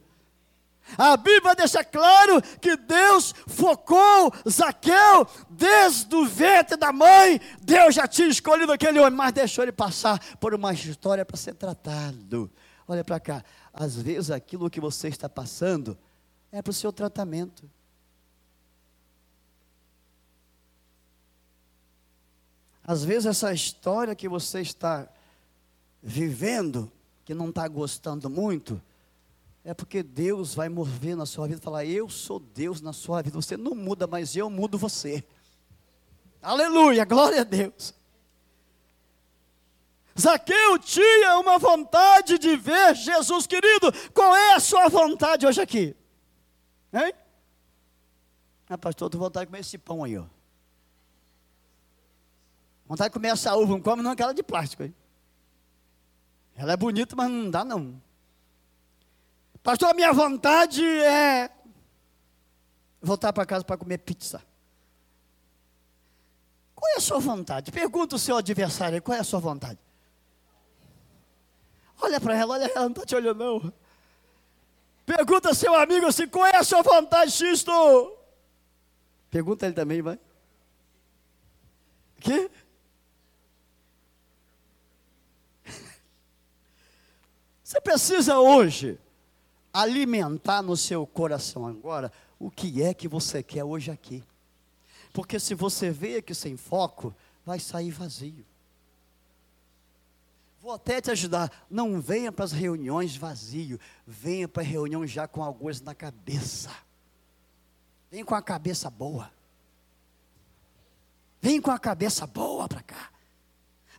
A 0.98 1.16
Bíblia 1.16 1.54
deixa 1.54 1.82
claro 1.84 2.42
que 2.60 2.76
Deus 2.76 3.34
focou 3.46 4.32
Zaqueu 4.48 5.26
desde 5.48 6.14
o 6.14 6.26
ventre 6.26 6.76
da 6.76 6.92
mãe. 6.92 7.40
Deus 7.62 7.94
já 7.94 8.06
tinha 8.06 8.28
escolhido 8.28 8.72
aquele 8.72 8.98
homem, 8.98 9.12
mas 9.16 9.32
deixou 9.32 9.64
ele 9.64 9.72
passar 9.72 10.18
por 10.36 10.54
uma 10.54 10.72
história 10.72 11.24
para 11.24 11.36
ser 11.36 11.54
tratado. 11.54 12.50
Olha 12.86 13.02
para 13.02 13.20
cá. 13.20 13.44
Às 13.72 13.96
vezes 13.96 14.30
aquilo 14.30 14.68
que 14.68 14.80
você 14.80 15.08
está 15.08 15.28
passando 15.28 15.96
é 16.50 16.60
para 16.60 16.70
o 16.70 16.74
seu 16.74 16.92
tratamento. 16.92 17.70
Às 22.84 23.04
vezes 23.04 23.26
essa 23.26 23.52
história 23.52 24.14
que 24.14 24.28
você 24.28 24.60
está 24.60 25.08
vivendo, 26.02 26.90
que 27.24 27.34
não 27.34 27.50
está 27.50 27.66
gostando 27.68 28.28
muito, 28.28 28.82
é 29.64 29.72
porque 29.72 30.02
Deus 30.02 30.54
vai 30.54 30.68
mover 30.68 31.16
na 31.16 31.24
sua 31.24 31.46
vida 31.46 31.60
e 31.60 31.62
falar: 31.62 31.84
Eu 31.84 32.08
sou 32.08 32.40
Deus 32.40 32.80
na 32.80 32.92
sua 32.92 33.22
vida. 33.22 33.40
Você 33.40 33.56
não 33.56 33.74
muda, 33.74 34.06
mas 34.06 34.34
eu 34.34 34.50
mudo 34.50 34.76
você. 34.76 35.24
Aleluia, 36.42 37.04
glória 37.04 37.42
a 37.42 37.44
Deus. 37.44 37.94
Zaqueu 40.18 40.78
tinha 40.78 41.38
uma 41.38 41.58
vontade 41.58 42.38
de 42.38 42.56
ver 42.56 42.94
Jesus, 42.94 43.46
querido. 43.46 43.92
Qual 44.12 44.34
é 44.36 44.54
a 44.54 44.60
sua 44.60 44.88
vontade 44.88 45.46
hoje 45.46 45.60
aqui? 45.60 45.96
Hein? 46.92 47.14
Ah, 48.68 48.76
pastor, 48.76 49.06
estou 49.06 49.20
vontade 49.20 49.46
de 49.46 49.50
comer 49.50 49.60
esse 49.60 49.78
pão 49.78 50.04
aí, 50.04 50.18
ó. 50.18 50.24
Vontade 52.86 53.10
de 53.10 53.14
comer 53.14 53.28
essa 53.28 53.54
uva, 53.54 53.72
não 53.72 53.80
come 53.80 54.02
não 54.02 54.10
aquela 54.10 54.34
de 54.34 54.42
plástico 54.42 54.82
aí. 54.82 54.94
Ela 56.56 56.72
é 56.72 56.76
bonita, 56.76 57.16
mas 57.16 57.30
não 57.30 57.50
dá 57.50 57.64
não. 57.64 58.00
Pastor, 59.62 59.90
a 59.90 59.94
minha 59.94 60.12
vontade 60.12 60.84
é 60.84 61.50
voltar 63.00 63.32
para 63.32 63.46
casa 63.46 63.64
para 63.64 63.76
comer 63.76 63.98
pizza. 63.98 64.42
Qual 66.74 66.92
é 66.92 66.96
a 66.96 67.00
sua 67.00 67.20
vontade? 67.20 67.70
Pergunta 67.70 68.16
o 68.16 68.18
seu 68.18 68.36
adversário, 68.36 69.00
qual 69.00 69.16
é 69.16 69.20
a 69.20 69.24
sua 69.24 69.38
vontade? 69.38 69.78
Olha 72.00 72.20
para 72.20 72.36
ela, 72.36 72.54
olha 72.54 72.64
ela, 72.64 72.80
não 72.80 72.88
está 72.88 73.06
te 73.06 73.14
olhando 73.14 73.38
não. 73.38 73.72
Pergunta 75.06 75.48
ao 75.48 75.54
seu 75.54 75.74
amigo 75.74 76.06
assim, 76.06 76.26
qual 76.26 76.46
é 76.46 76.56
a 76.56 76.64
sua 76.64 76.82
vontade, 76.82 77.30
Xisto? 77.30 78.18
Pergunta 79.30 79.66
ele 79.66 79.74
também, 79.74 80.02
vai. 80.02 80.18
Que? 82.18 82.50
Você 87.72 87.80
precisa 87.80 88.38
hoje 88.38 89.00
alimentar 89.72 90.60
no 90.60 90.76
seu 90.76 91.06
coração 91.06 91.66
agora 91.66 92.12
o 92.38 92.50
que 92.50 92.82
é 92.82 92.92
que 92.92 93.08
você 93.08 93.42
quer 93.42 93.64
hoje 93.64 93.90
aqui. 93.90 94.22
Porque 95.10 95.40
se 95.40 95.54
você 95.54 95.90
veio 95.90 96.18
aqui 96.18 96.34
sem 96.34 96.54
foco, 96.54 97.14
vai 97.46 97.58
sair 97.58 97.90
vazio. 97.90 98.44
Vou 100.60 100.72
até 100.72 101.00
te 101.00 101.10
ajudar. 101.12 101.50
Não 101.70 101.98
venha 101.98 102.30
para 102.30 102.44
as 102.44 102.52
reuniões 102.52 103.16
vazio. 103.16 103.80
Venha 104.06 104.46
para 104.46 104.62
a 104.62 104.66
reunião 104.66 105.06
já 105.06 105.26
com 105.26 105.42
alguns 105.42 105.80
na 105.80 105.94
cabeça. 105.94 106.70
Vem 108.10 108.22
com 108.22 108.34
a 108.34 108.42
cabeça 108.42 108.90
boa. 108.90 109.32
Vem 111.40 111.58
com 111.58 111.70
a 111.70 111.78
cabeça 111.78 112.26
boa 112.26 112.68
para 112.68 112.82
cá. 112.82 113.11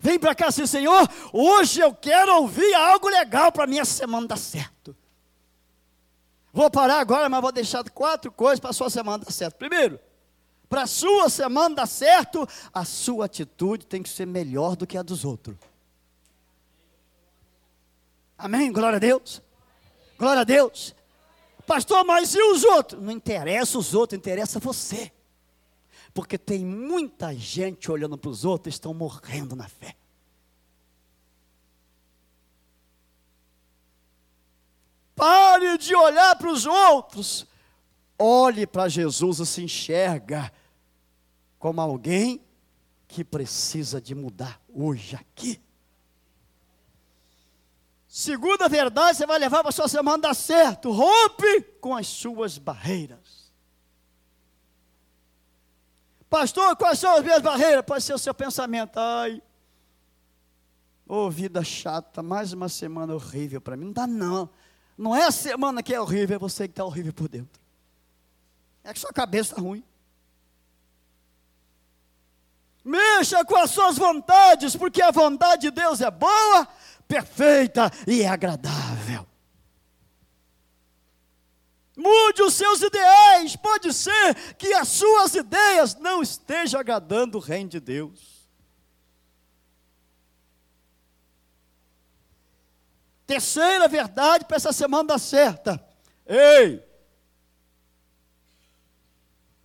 Vem 0.03 0.19
para 0.19 0.35
cá 0.35 0.47
assim, 0.47 0.67
Senhor, 0.67 1.09
hoje 1.31 1.79
eu 1.79 1.95
quero 1.95 2.35
ouvir 2.35 2.73
algo 2.73 3.07
legal 3.07 3.53
para 3.53 3.65
minha 3.65 3.85
semana 3.85 4.27
dar 4.27 4.37
certo. 4.37 4.93
Vou 6.51 6.69
parar 6.69 6.99
agora, 6.99 7.29
mas 7.29 7.39
vou 7.39 7.53
deixar 7.53 7.89
quatro 7.89 8.29
coisas 8.29 8.59
para 8.59 8.71
a 8.71 8.73
sua 8.73 8.89
semana 8.89 9.23
dar 9.23 9.31
certo. 9.31 9.55
Primeiro, 9.55 9.97
para 10.67 10.81
a 10.81 10.87
sua 10.87 11.29
semana 11.29 11.73
dar 11.73 11.87
certo, 11.87 12.45
a 12.73 12.83
sua 12.83 13.27
atitude 13.27 13.85
tem 13.85 14.03
que 14.03 14.09
ser 14.09 14.27
melhor 14.27 14.75
do 14.75 14.85
que 14.85 14.97
a 14.97 15.01
dos 15.01 15.23
outros. 15.23 15.55
Amém? 18.37 18.73
Glória 18.73 18.97
a 18.97 18.99
Deus. 18.99 19.41
Glória 20.17 20.41
a 20.41 20.43
Deus. 20.43 20.93
Pastor, 21.65 22.03
mas 22.03 22.35
e 22.35 22.41
os 22.41 22.65
outros? 22.65 23.01
Não 23.01 23.09
interessa 23.09 23.77
os 23.77 23.95
outros, 23.95 24.19
interessa 24.19 24.59
você. 24.59 25.13
Porque 26.13 26.37
tem 26.37 26.65
muita 26.65 27.33
gente 27.33 27.91
olhando 27.91 28.17
para 28.17 28.29
os 28.29 28.45
outros 28.45 28.73
e 28.73 28.75
estão 28.75 28.93
morrendo 28.93 29.55
na 29.55 29.67
fé. 29.67 29.95
Pare 35.15 35.77
de 35.77 35.95
olhar 35.95 36.35
para 36.35 36.51
os 36.51 36.65
outros. 36.65 37.47
Olhe 38.17 38.67
para 38.67 38.89
Jesus 38.89 39.39
e 39.39 39.45
se 39.45 39.63
enxerga 39.63 40.51
como 41.57 41.81
alguém 41.81 42.45
que 43.07 43.23
precisa 43.23 44.01
de 44.01 44.13
mudar 44.13 44.61
hoje 44.67 45.15
aqui. 45.15 45.61
Segunda 48.07 48.69
verdade, 48.69 49.17
você 49.17 49.25
vai 49.25 49.39
levar 49.39 49.61
para 49.61 49.69
a 49.69 49.71
sua 49.71 49.87
semana 49.87 50.19
dar 50.19 50.33
certo. 50.35 50.91
Rompe 50.91 51.61
com 51.81 51.95
as 51.95 52.05
suas 52.05 52.59
barreiras. 52.59 53.42
Pastor, 56.33 56.75
quais 56.75 56.97
são 56.97 57.15
as 57.15 57.23
minhas 57.23 57.43
barreiras? 57.43 57.85
Pode 57.85 58.03
ser 58.03 58.15
o 58.15 58.17
seu 58.17 58.33
pensamento. 58.33 58.97
Ai, 58.97 59.39
ô 61.07 61.27
oh, 61.27 61.29
vida 61.29 61.63
chata, 61.63 62.23
mais 62.23 62.51
uma 62.53 62.67
semana 62.67 63.13
horrível 63.13 63.61
para 63.61 63.77
mim. 63.77 63.85
Não 63.85 63.93
dá 63.93 64.07
não. 64.07 64.49
Não 64.97 65.15
é 65.15 65.27
a 65.27 65.31
semana 65.31 65.83
que 65.83 65.93
é 65.93 66.01
horrível, 66.01 66.37
é 66.37 66.39
você 66.39 66.67
que 66.67 66.71
está 66.71 66.83
horrível 66.83 67.13
por 67.13 67.29
dentro. 67.29 67.61
É 68.83 68.91
que 68.91 68.99
sua 68.99 69.13
cabeça 69.13 69.51
está 69.51 69.61
ruim. 69.61 69.83
Mexa 72.83 73.45
com 73.45 73.55
as 73.55 73.69
suas 73.69 73.95
vontades, 73.99 74.75
porque 74.75 75.03
a 75.03 75.11
vontade 75.11 75.61
de 75.61 75.71
Deus 75.71 76.01
é 76.01 76.09
boa, 76.09 76.67
perfeita 77.07 77.91
e 78.07 78.25
agradável. 78.25 78.92
Mude 81.95 82.41
os 82.41 82.53
seus 82.55 82.81
ideais. 82.81 83.55
Pode 83.55 83.93
ser 83.93 84.55
que 84.55 84.73
as 84.73 84.87
suas 84.87 85.35
ideias 85.35 85.95
não 85.95 86.21
estejam 86.21 86.79
agradando 86.79 87.37
o 87.37 87.41
reino 87.41 87.69
de 87.69 87.79
Deus. 87.79 88.33
Terceira 93.25 93.87
verdade 93.87 94.45
para 94.45 94.57
essa 94.57 94.73
semana 94.73 95.09
dar 95.09 95.19
certa. 95.19 95.83
Ei! 96.25 96.83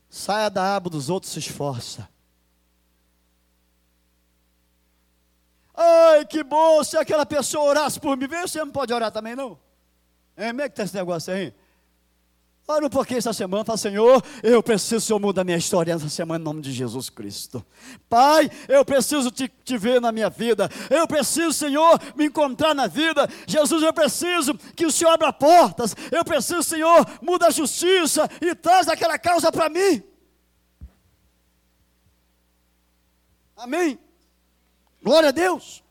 Saia 0.08 0.48
da 0.48 0.76
aba 0.76 0.88
dos 0.88 1.10
outros, 1.10 1.32
se 1.32 1.38
esforça. 1.38 2.08
Ai, 5.74 6.24
que 6.24 6.42
bom 6.42 6.82
se 6.82 6.96
aquela 6.96 7.24
pessoa 7.24 7.64
orasse 7.64 8.00
por 8.00 8.16
mim. 8.16 8.26
Vê, 8.26 8.40
você 8.40 8.58
não 8.58 8.72
pode 8.72 8.92
orar 8.92 9.12
também, 9.12 9.36
não? 9.36 9.58
É, 10.36 10.48
como 10.48 10.62
é 10.62 10.68
que 10.68 10.72
está 10.72 10.84
esse 10.84 10.94
negócio 10.94 11.32
aí? 11.32 11.54
Ora 12.70 12.84
um 12.84 12.90
pouquinho 12.90 13.16
essa 13.16 13.32
semana, 13.32 13.64
fala, 13.64 13.78
Senhor, 13.78 14.22
eu 14.42 14.62
preciso 14.62 15.00
Senhor 15.00 15.18
muda 15.18 15.40
a 15.40 15.44
minha 15.44 15.56
história 15.56 15.90
essa 15.90 16.10
semana 16.10 16.42
em 16.42 16.44
nome 16.44 16.60
de 16.60 16.70
Jesus 16.70 17.08
Cristo. 17.08 17.64
Pai, 18.10 18.50
eu 18.68 18.84
preciso 18.84 19.30
te, 19.30 19.48
te, 19.64 19.78
ver 19.78 20.02
na 20.02 20.12
minha 20.12 20.28
vida. 20.28 20.68
Eu 20.90 21.08
preciso, 21.08 21.50
Senhor, 21.54 21.98
me 22.14 22.26
encontrar 22.26 22.74
na 22.74 22.86
vida. 22.86 23.26
Jesus, 23.46 23.82
eu 23.82 23.90
preciso 23.90 24.54
que 24.76 24.84
o 24.84 24.92
Senhor 24.92 25.12
abra 25.12 25.32
portas. 25.32 25.96
Eu 26.12 26.22
preciso, 26.22 26.62
Senhor, 26.62 27.06
muda 27.22 27.46
a 27.46 27.50
justiça 27.50 28.28
e 28.38 28.54
traz 28.54 28.86
aquela 28.86 29.18
causa 29.18 29.50
para 29.50 29.70
mim. 29.70 30.02
Amém? 33.56 33.98
Glória 35.02 35.30
a 35.30 35.32
Deus. 35.32 35.82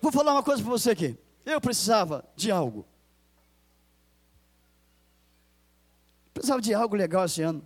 Vou 0.00 0.10
falar 0.10 0.32
uma 0.32 0.42
coisa 0.42 0.62
para 0.62 0.72
você 0.72 0.92
aqui. 0.92 1.14
Eu 1.44 1.60
precisava 1.60 2.24
de 2.34 2.50
algo. 2.50 2.86
Precisava 6.34 6.60
de 6.60 6.74
algo 6.74 6.96
legal 6.96 7.24
esse 7.24 7.40
ano. 7.40 7.64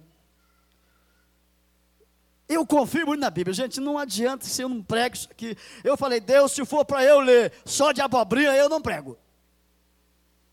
Eu 2.47 2.67
confio 2.67 3.07
muito 3.07 3.21
na 3.21 3.31
Bíblia, 3.31 3.55
gente. 3.55 3.81
Não 3.81 3.99
adianta 3.99 4.45
se 4.45 4.63
eu 4.63 4.69
não 4.69 4.83
prego 4.83 5.17
isso 5.17 5.29
aqui. 5.31 5.57
Eu 5.83 5.97
falei, 5.97 6.21
Deus, 6.21 6.53
se 6.53 6.65
for 6.65 6.85
para 6.85 7.03
eu 7.03 7.21
ler 7.21 7.53
só 7.65 7.93
de 7.93 8.01
abobrinha, 8.01 8.55
eu 8.55 8.69
não 8.69 8.81
prego. 8.81 9.19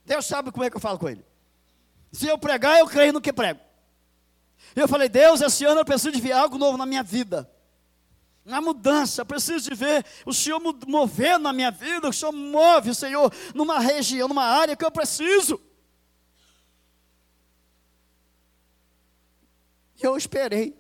Deus 0.06 0.26
sabe 0.26 0.52
como 0.52 0.64
é 0.64 0.70
que 0.70 0.78
eu 0.78 0.82
falo 0.82 0.98
com 0.98 1.10
ele. 1.10 1.26
Se 2.12 2.28
eu 2.28 2.38
pregar, 2.38 2.80
eu 2.80 2.88
creio 2.88 3.14
no 3.14 3.22
que 3.22 3.34
prego. 3.34 3.60
Eu 4.76 4.88
falei, 4.88 5.10
Deus, 5.10 5.42
esse 5.42 5.66
ano 5.66 5.82
eu 5.82 5.86
preciso 5.86 6.12
de 6.12 6.22
ver 6.22 6.34
algo 6.34 6.58
novo 6.58 6.78
na 6.78 6.86
minha 6.86 7.04
vida. 7.04 7.50
Na 8.44 8.62
mudança, 8.62 9.22
eu 9.22 9.26
preciso 9.26 9.70
de 9.70 9.76
ver 9.76 10.06
o 10.26 10.34
Senhor 10.34 10.62
mover 10.86 11.40
na 11.40 11.52
minha 11.52 11.72
vida, 11.72 12.08
o 12.08 12.14
Senhor 12.14 12.32
move, 12.32 12.94
Senhor, 12.94 13.34
numa 13.56 13.80
região, 13.80 14.28
numa 14.28 14.44
área 14.44 14.76
que 14.76 14.86
eu 14.86 14.92
preciso. 14.92 15.60
Eu 20.08 20.18
esperei. 20.18 20.78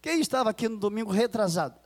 Quem 0.00 0.20
estava 0.20 0.50
aqui 0.50 0.68
no 0.68 0.78
domingo 0.78 1.10
retrasado? 1.10 1.78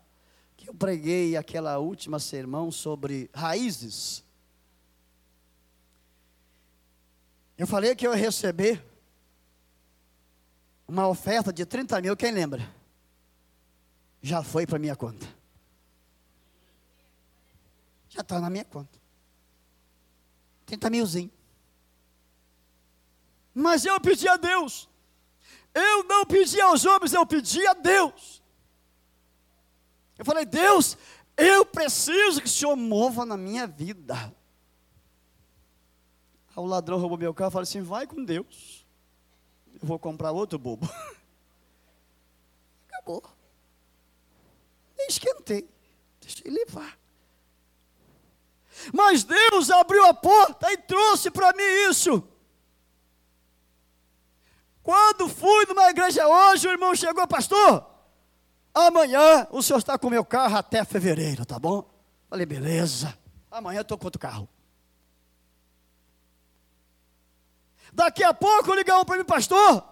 Que 0.56 0.68
eu 0.68 0.74
preguei 0.74 1.36
aquela 1.36 1.78
última 1.78 2.18
sermão 2.18 2.70
sobre 2.70 3.30
raízes. 3.32 4.24
Eu 7.56 7.66
falei 7.66 7.94
que 7.94 8.06
eu 8.06 8.12
ia 8.12 8.18
receber 8.18 8.84
uma 10.86 11.06
oferta 11.06 11.52
de 11.52 11.64
30 11.64 12.00
mil, 12.00 12.16
quem 12.16 12.32
lembra? 12.32 12.68
Já 14.20 14.42
foi 14.42 14.66
para 14.66 14.78
minha 14.78 14.96
conta. 14.96 15.26
Já 18.08 18.22
está 18.22 18.40
na 18.40 18.50
minha 18.50 18.64
conta. 18.64 18.98
30 20.66 20.90
milzinho. 20.90 21.30
Mas 23.54 23.84
eu 23.84 23.98
pedi 24.00 24.28
a 24.28 24.36
Deus. 24.36 24.89
Eu 25.74 26.04
não 26.04 26.24
pedi 26.24 26.60
aos 26.60 26.84
homens, 26.84 27.12
eu 27.12 27.24
pedi 27.24 27.66
a 27.66 27.74
Deus. 27.74 28.42
Eu 30.18 30.24
falei, 30.24 30.44
Deus, 30.44 30.96
eu 31.36 31.64
preciso 31.64 32.40
que 32.40 32.46
o 32.46 32.50
Senhor 32.50 32.76
mova 32.76 33.24
na 33.24 33.36
minha 33.36 33.66
vida. 33.66 34.14
Aí 36.54 36.56
o 36.56 36.66
ladrão 36.66 36.98
roubou 36.98 37.16
meu 37.16 37.32
carro 37.32 37.50
e 37.50 37.52
falou 37.52 37.62
assim: 37.62 37.80
vai 37.80 38.06
com 38.06 38.22
Deus. 38.24 38.86
Eu 39.80 39.86
vou 39.88 39.98
comprar 39.98 40.32
outro 40.32 40.58
bobo. 40.58 40.86
Acabou. 42.88 43.22
Nem 44.98 45.06
esquentei. 45.06 45.66
Deixei 46.20 46.50
levar. 46.50 46.98
Mas 48.92 49.24
Deus 49.24 49.70
abriu 49.70 50.04
a 50.04 50.14
porta 50.14 50.70
e 50.72 50.76
trouxe 50.76 51.30
para 51.30 51.52
mim 51.54 51.90
isso. 51.90 52.22
Quando 54.82 55.28
fui 55.28 55.66
numa 55.66 55.90
igreja 55.90 56.26
hoje, 56.26 56.66
o 56.66 56.70
irmão 56.70 56.94
chegou, 56.94 57.26
pastor, 57.26 57.86
amanhã 58.74 59.46
o 59.50 59.62
senhor 59.62 59.78
está 59.78 59.98
com 59.98 60.06
o 60.06 60.10
meu 60.10 60.24
carro 60.24 60.56
até 60.56 60.84
fevereiro, 60.84 61.44
tá 61.44 61.58
bom? 61.58 61.88
Falei, 62.28 62.46
beleza. 62.46 63.16
Amanhã 63.50 63.80
estou 63.80 63.98
com 63.98 64.06
outro 64.06 64.20
carro. 64.20 64.48
Daqui 67.92 68.22
a 68.22 68.32
pouco 68.32 68.72
ligam 68.74 69.04
para 69.04 69.18
mim, 69.18 69.24
pastor. 69.24 69.84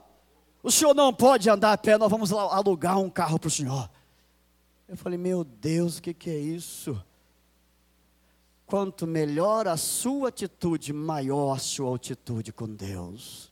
O 0.63 0.71
senhor 0.71 0.95
não 0.95 1.13
pode 1.13 1.49
andar 1.51 1.73
a 1.73 1.79
pé, 1.79 1.99
nós 1.99 2.11
vamos 2.11 2.33
alugar 2.33 2.99
um 2.99 3.11
carro 3.11 3.39
para 3.39 3.49
o 3.49 3.51
senhor. 3.51 3.91
Eu 4.89 4.97
falei, 4.97 5.19
meu 5.19 5.45
Deus, 5.45 5.99
o 5.99 6.03
que, 6.03 6.15
que 6.15 6.31
é 6.31 6.39
isso? 6.39 7.03
Quanto 8.67 9.07
melhor 9.07 9.67
a 9.67 9.77
sua 9.77 10.29
atitude, 10.29 10.93
maior 10.93 11.55
a 11.55 11.59
sua 11.59 11.97
atitude 11.97 12.53
com 12.53 12.67
Deus. 12.67 13.51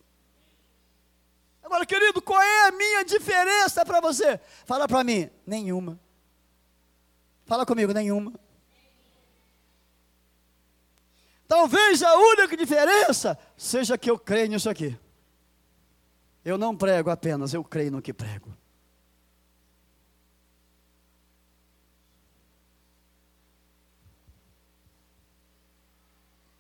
Agora, 1.67 1.85
querido, 1.85 2.23
qual 2.23 2.41
é 2.41 2.69
a 2.69 2.71
minha 2.71 3.05
diferença 3.05 3.85
para 3.85 4.01
você? 4.01 4.39
Fala 4.65 4.87
para 4.87 5.03
mim, 5.03 5.29
nenhuma. 5.45 5.99
Fala 7.45 7.67
comigo, 7.67 7.93
nenhuma. 7.93 8.33
Talvez 11.49 12.05
a 12.05 12.15
única 12.15 12.57
diferença 12.57 13.37
seja 13.57 13.99
que 13.99 14.09
eu 14.09 14.17
creio 14.17 14.49
nisso 14.49 14.71
aqui. 14.71 14.97
Eu 16.45 16.57
não 16.57 16.77
prego 16.77 17.11
apenas, 17.11 17.53
eu 17.53 17.65
creio 17.65 17.91
no 17.91 18.01
que 18.01 18.13
prego. 18.13 18.57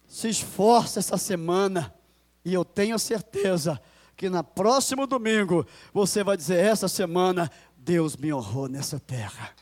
Se 0.08 0.28
esforce 0.28 0.98
essa 0.98 1.16
semana, 1.16 1.94
e 2.44 2.52
eu 2.52 2.64
tenho 2.64 2.98
certeza 2.98 3.80
que 4.16 4.30
na 4.30 4.42
próximo 4.42 5.06
domingo 5.06 5.66
você 5.92 6.24
vai 6.24 6.36
dizer: 6.36 6.64
essa 6.64 6.88
semana 6.88 7.50
Deus 7.76 8.16
me 8.16 8.32
honrou 8.32 8.68
nessa 8.68 8.98
terra. 8.98 9.54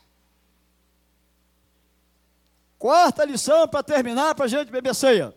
Quarta 2.79 3.25
lição 3.25 3.67
para 3.67 3.83
terminar, 3.83 4.35
para 4.35 4.45
a 4.45 4.49
gente 4.49 4.71
beber 4.71 4.95
ceia. 4.95 5.35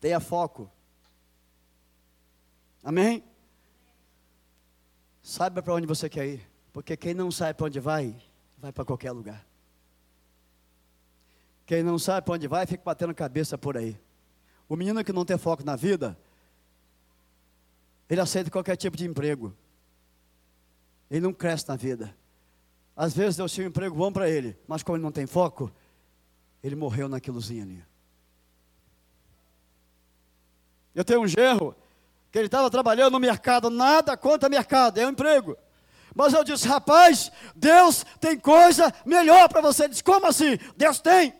Tenha 0.00 0.20
foco. 0.20 0.70
Amém? 2.84 3.24
Saiba 5.22 5.62
para 5.62 5.74
onde 5.74 5.86
você 5.86 6.08
quer 6.08 6.26
ir. 6.26 6.50
Porque 6.72 6.96
quem 6.96 7.14
não 7.14 7.30
sabe 7.30 7.54
para 7.54 7.66
onde 7.66 7.80
vai, 7.80 8.16
vai 8.58 8.72
para 8.72 8.84
qualquer 8.84 9.12
lugar. 9.12 9.46
Quem 11.64 11.82
não 11.82 11.98
sabe 11.98 12.24
para 12.24 12.34
onde 12.34 12.48
vai, 12.48 12.66
fica 12.66 12.82
batendo 12.84 13.14
cabeça 13.14 13.56
por 13.56 13.76
aí. 13.76 13.98
O 14.68 14.76
menino 14.76 15.04
que 15.04 15.12
não 15.12 15.24
tem 15.24 15.38
foco 15.38 15.64
na 15.64 15.76
vida, 15.76 16.18
ele 18.12 18.20
aceita 18.20 18.50
qualquer 18.50 18.76
tipo 18.76 18.94
de 18.94 19.06
emprego. 19.06 19.56
Ele 21.10 21.22
não 21.22 21.32
cresce 21.32 21.66
na 21.66 21.76
vida. 21.76 22.14
Às 22.94 23.14
vezes 23.14 23.36
deu 23.36 23.46
um 23.46 23.68
emprego 23.68 23.96
bom 23.96 24.12
para 24.12 24.28
ele, 24.28 24.54
mas 24.68 24.82
como 24.82 24.96
ele 24.96 25.02
não 25.02 25.10
tem 25.10 25.26
foco, 25.26 25.72
ele 26.62 26.76
morreu 26.76 27.08
naquilozinho 27.08 27.62
ali. 27.62 27.82
Eu 30.94 31.02
tenho 31.02 31.22
um 31.22 31.26
gerro 31.26 31.74
que 32.30 32.38
ele 32.38 32.48
estava 32.48 32.70
trabalhando 32.70 33.14
no 33.14 33.18
mercado, 33.18 33.70
nada 33.70 34.14
contra 34.14 34.46
mercado, 34.46 34.98
é 34.98 35.06
um 35.06 35.10
emprego. 35.10 35.56
Mas 36.14 36.34
eu 36.34 36.44
disse, 36.44 36.68
rapaz, 36.68 37.32
Deus 37.56 38.04
tem 38.20 38.38
coisa 38.38 38.92
melhor 39.06 39.48
para 39.48 39.62
você. 39.62 39.84
Ele 39.84 39.90
disse, 39.90 40.04
como 40.04 40.26
assim? 40.26 40.58
Deus 40.76 41.00
tem. 41.00 41.32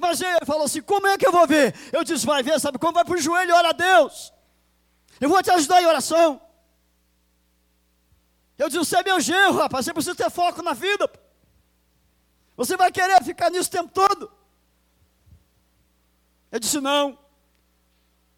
Mas 0.00 0.20
ele 0.20 0.46
falou 0.46 0.64
assim: 0.64 0.80
como 0.80 1.06
é 1.06 1.18
que 1.18 1.26
eu 1.26 1.30
vou 1.30 1.46
ver? 1.46 1.74
Eu 1.92 2.02
disse: 2.02 2.26
vai 2.26 2.42
ver, 2.42 2.58
sabe 2.58 2.78
como? 2.78 2.94
Vai 2.94 3.04
para 3.04 3.14
o 3.14 3.20
joelho 3.20 3.50
e 3.50 3.52
ora 3.52 3.68
a 3.68 3.72
Deus. 3.72 4.32
Eu 5.20 5.28
vou 5.28 5.42
te 5.42 5.50
ajudar 5.50 5.82
em 5.82 5.86
oração. 5.86 6.40
Eu 8.56 8.68
disse: 8.68 8.78
você 8.78 8.96
é 8.96 9.02
meu 9.02 9.20
genro, 9.20 9.58
rapaz, 9.58 9.84
você 9.84 9.92
precisa 9.92 10.16
ter 10.16 10.30
foco 10.30 10.62
na 10.62 10.72
vida. 10.72 11.08
Você 12.56 12.76
vai 12.76 12.90
querer 12.90 13.22
ficar 13.22 13.50
nisso 13.50 13.68
o 13.68 13.72
tempo 13.72 13.90
todo? 13.92 14.32
Eu 16.50 16.58
disse: 16.58 16.80
não. 16.80 17.18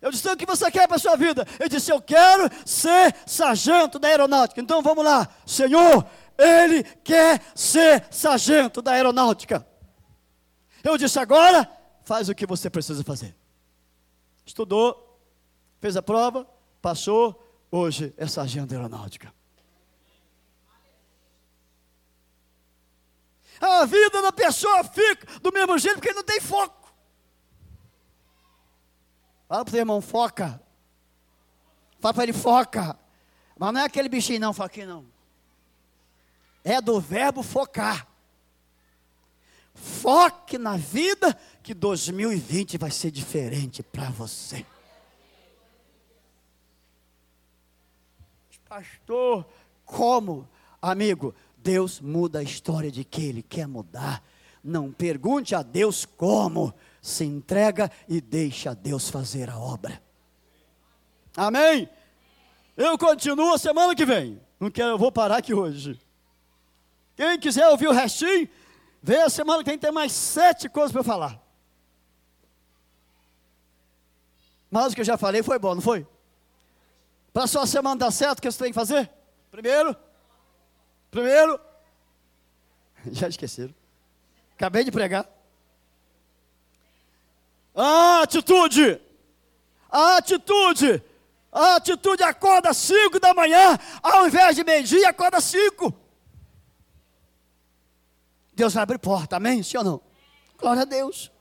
Eu 0.01 0.11
disse: 0.11 0.29
o 0.29 0.37
que 0.37 0.45
você 0.45 0.69
quer 0.69 0.89
para 0.89 0.97
a 0.97 1.01
sua 1.01 1.17
vida? 1.17 1.47
Eu 1.61 1.69
disse: 1.69 1.93
eu 1.93 2.03
quero 2.03 2.51
ser 2.67 3.15
sargento 3.25 4.01
da 4.01 4.09
aeronáutica. 4.09 4.61
Então 4.61 4.83
vamos 4.83 5.05
lá, 5.05 5.29
Senhor, 5.47 6.05
Ele 6.37 6.83
quer 6.83 7.41
ser 7.55 8.05
sargento 8.11 8.83
da 8.83 8.93
aeronáutica. 8.93 9.65
Eu 10.83 10.99
disse: 10.99 11.19
agora, 11.19 11.71
faz 12.05 12.29
o 12.29 12.35
que 12.35 12.47
você 12.47 12.69
precisa 12.69 13.03
fazer. 13.05 13.35
Estudou, 14.45 15.21
fez 15.81 15.97
a 15.97 16.03
prova, 16.03 16.49
passou, 16.81 17.41
hoje 17.71 18.13
é 18.17 18.27
sargento 18.27 18.75
aeronáutica. 18.75 19.33
A 23.61 23.85
vida 23.85 24.21
da 24.21 24.33
pessoa 24.33 24.83
fica 24.83 25.39
do 25.39 25.53
mesmo 25.53 25.79
jeito 25.79 26.01
porque 26.01 26.13
não 26.13 26.25
tem 26.25 26.41
foco. 26.41 26.93
Fala 29.47 29.65
para 29.65 29.75
o 29.75 29.79
irmão, 29.79 30.01
foca. 30.01 30.61
Fala 32.01 32.15
para 32.15 32.23
ele, 32.25 32.33
foca. 32.33 32.99
Mas 33.57 33.73
não 33.73 33.81
é 33.81 33.85
aquele 33.85 34.09
bichinho, 34.09 34.41
não, 34.41 34.53
foquinho, 34.53 34.89
não. 34.89 35.07
É 36.65 36.81
do 36.81 37.01
verbo 37.01 37.43
focar. 37.43 38.09
Foque 39.83 40.59
na 40.59 40.77
vida 40.77 41.37
que 41.61 41.75
2020 41.75 42.79
vai 42.79 42.93
ser 42.93 43.11
diferente 43.11 43.83
para 43.83 44.11
você. 44.11 44.65
Pastor, 48.69 49.45
como? 49.85 50.49
Amigo, 50.81 51.35
Deus 51.59 52.01
muda 52.01 52.39
a 52.39 52.43
história 52.45 52.93
de 52.93 53.03
que 53.03 53.25
Ele 53.25 53.43
quer 53.43 53.67
mudar. 53.67 54.23
Não 54.63 54.93
pergunte 54.93 55.53
a 55.53 55.63
Deus 55.63 56.05
como, 56.05 56.73
se 57.03 57.25
entrega 57.25 57.91
e 58.09 58.21
deixa 58.21 58.77
Deus 58.77 59.11
fazer 59.11 59.51
a 59.51 59.59
obra. 59.59 60.01
Amém? 61.37 61.89
Eu 62.77 62.97
continuo 62.97 63.59
semana 63.59 63.97
que 63.97 64.05
vem. 64.05 64.41
Não 64.61 64.71
quero, 64.71 64.91
eu 64.91 64.99
vou 64.99 65.11
parar 65.11 65.39
aqui 65.39 65.53
hoje. 65.53 66.01
Quem 67.17 67.37
quiser 67.39 67.69
ouvir 67.69 67.89
o 67.89 67.93
restinho, 67.93 68.49
Vem 69.03 69.21
a 69.21 69.29
semana 69.29 69.65
que 69.65 69.71
vem, 69.71 69.79
tem 69.79 69.91
mais 69.91 70.13
sete 70.13 70.69
coisas 70.69 70.93
para 70.93 71.03
falar. 71.03 71.43
Mas 74.71 74.93
o 74.93 74.95
que 74.95 75.01
eu 75.01 75.05
já 75.05 75.19
falei 75.19 75.43
foi 75.43 75.59
bom, 75.59 75.75
não 75.75 75.83
foi? 75.83 76.07
Para 77.33 77.45
a 77.45 77.47
sua 77.49 77.67
semana 77.67 77.97
dar 77.97 78.11
certo, 78.13 78.39
o 78.39 78.43
que 78.43 78.51
você 78.51 78.59
tem 78.59 78.73
que 78.73 78.79
fazer? 78.79 79.11
Primeiro, 79.51 79.97
primeiro, 81.11 81.61
já 83.11 83.29
esqueceram. 83.29 83.75
Acabei 84.55 84.85
de 84.85 84.93
pregar. 84.93 85.29
A 87.75 88.23
atitude, 88.23 89.01
a 89.91 90.19
atitude, 90.19 91.03
a 91.51 91.77
atitude 91.77 92.23
acorda 92.23 92.71
às 92.71 92.77
5 92.77 93.19
da 93.19 93.35
manhã, 93.35 93.79
ao 94.03 94.27
invés 94.29 94.55
de 94.55 94.63
meio-dia, 94.63 95.09
acorda 95.09 95.39
às 95.39 95.45
5. 95.45 96.02
Deus 98.55 98.77
abrir 98.77 98.99
porta, 98.99 99.37
amém? 99.37 99.63
Sim 99.63 99.79
ou 99.79 99.85
não? 99.85 100.01
Glória 100.59 100.83
a 100.83 100.85
Deus. 100.85 101.33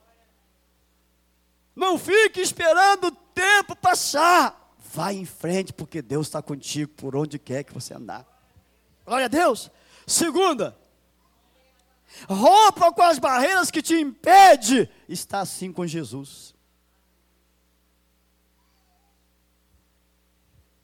Não 1.75 1.97
fique 1.97 2.41
esperando 2.41 3.07
o 3.07 3.11
tempo 3.11 3.75
passar. 3.75 4.75
Vai 4.93 5.15
em 5.15 5.25
frente, 5.25 5.71
porque 5.71 6.01
Deus 6.01 6.27
está 6.27 6.41
contigo 6.41 6.91
por 6.93 7.15
onde 7.15 7.39
quer 7.39 7.63
que 7.63 7.73
você 7.73 7.93
andar. 7.93 8.25
Glória 9.05 9.25
a 9.25 9.29
Deus. 9.29 9.69
Segunda, 10.05 10.77
rompa 12.27 12.91
com 12.91 13.01
as 13.01 13.19
barreiras 13.19 13.71
que 13.71 13.81
te 13.81 13.95
impede 13.95 14.89
estar 15.07 15.39
assim 15.39 15.71
com 15.71 15.87
Jesus. 15.87 16.53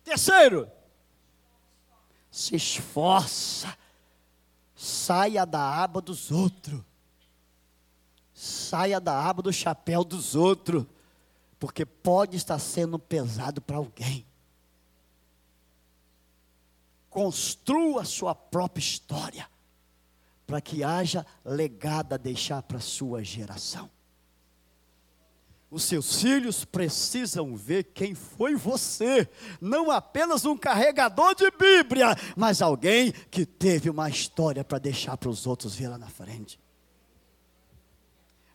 Terceiro, 0.03 0.71
se 2.31 2.55
esforça 2.55 3.77
Saia 4.87 5.45
da 5.45 5.83
aba 5.83 5.99
dos 5.99 6.31
outros. 6.31 6.81
Saia 8.33 9.01
da 9.01 9.21
aba 9.21 9.41
do 9.41 9.51
chapéu 9.51 10.01
dos 10.01 10.33
outros. 10.33 10.85
Porque 11.59 11.85
pode 11.85 12.37
estar 12.37 12.57
sendo 12.57 12.97
pesado 12.97 13.59
para 13.61 13.75
alguém. 13.75 14.25
Construa 17.09 18.03
a 18.03 18.05
sua 18.05 18.33
própria 18.33 18.81
história. 18.81 19.49
Para 20.45 20.61
que 20.61 20.85
haja 20.85 21.25
legado 21.43 22.13
a 22.13 22.17
deixar 22.17 22.63
para 22.63 22.77
a 22.77 22.81
sua 22.81 23.21
geração. 23.21 23.89
Os 25.69 25.83
seus 25.83 26.21
filhos 26.21 26.63
precisam 26.63 27.53
ver 27.55 27.83
quem 27.83 28.15
foi 28.15 28.55
você, 28.55 29.29
não 29.59 29.91
apenas 29.91 30.45
um 30.45 30.55
carregador 30.55 31.35
de 31.35 31.51
Bíblia, 31.51 32.15
mas 32.37 32.61
alguém 32.61 33.11
que 33.29 33.45
teve 33.45 33.89
uma 33.89 34.09
história 34.09 34.63
para 34.63 34.79
deixar 34.79 35.17
para 35.17 35.29
os 35.29 35.45
outros 35.45 35.75
ver 35.75 35.89
lá 35.89 35.97
na 35.97 36.07
frente. 36.07 36.57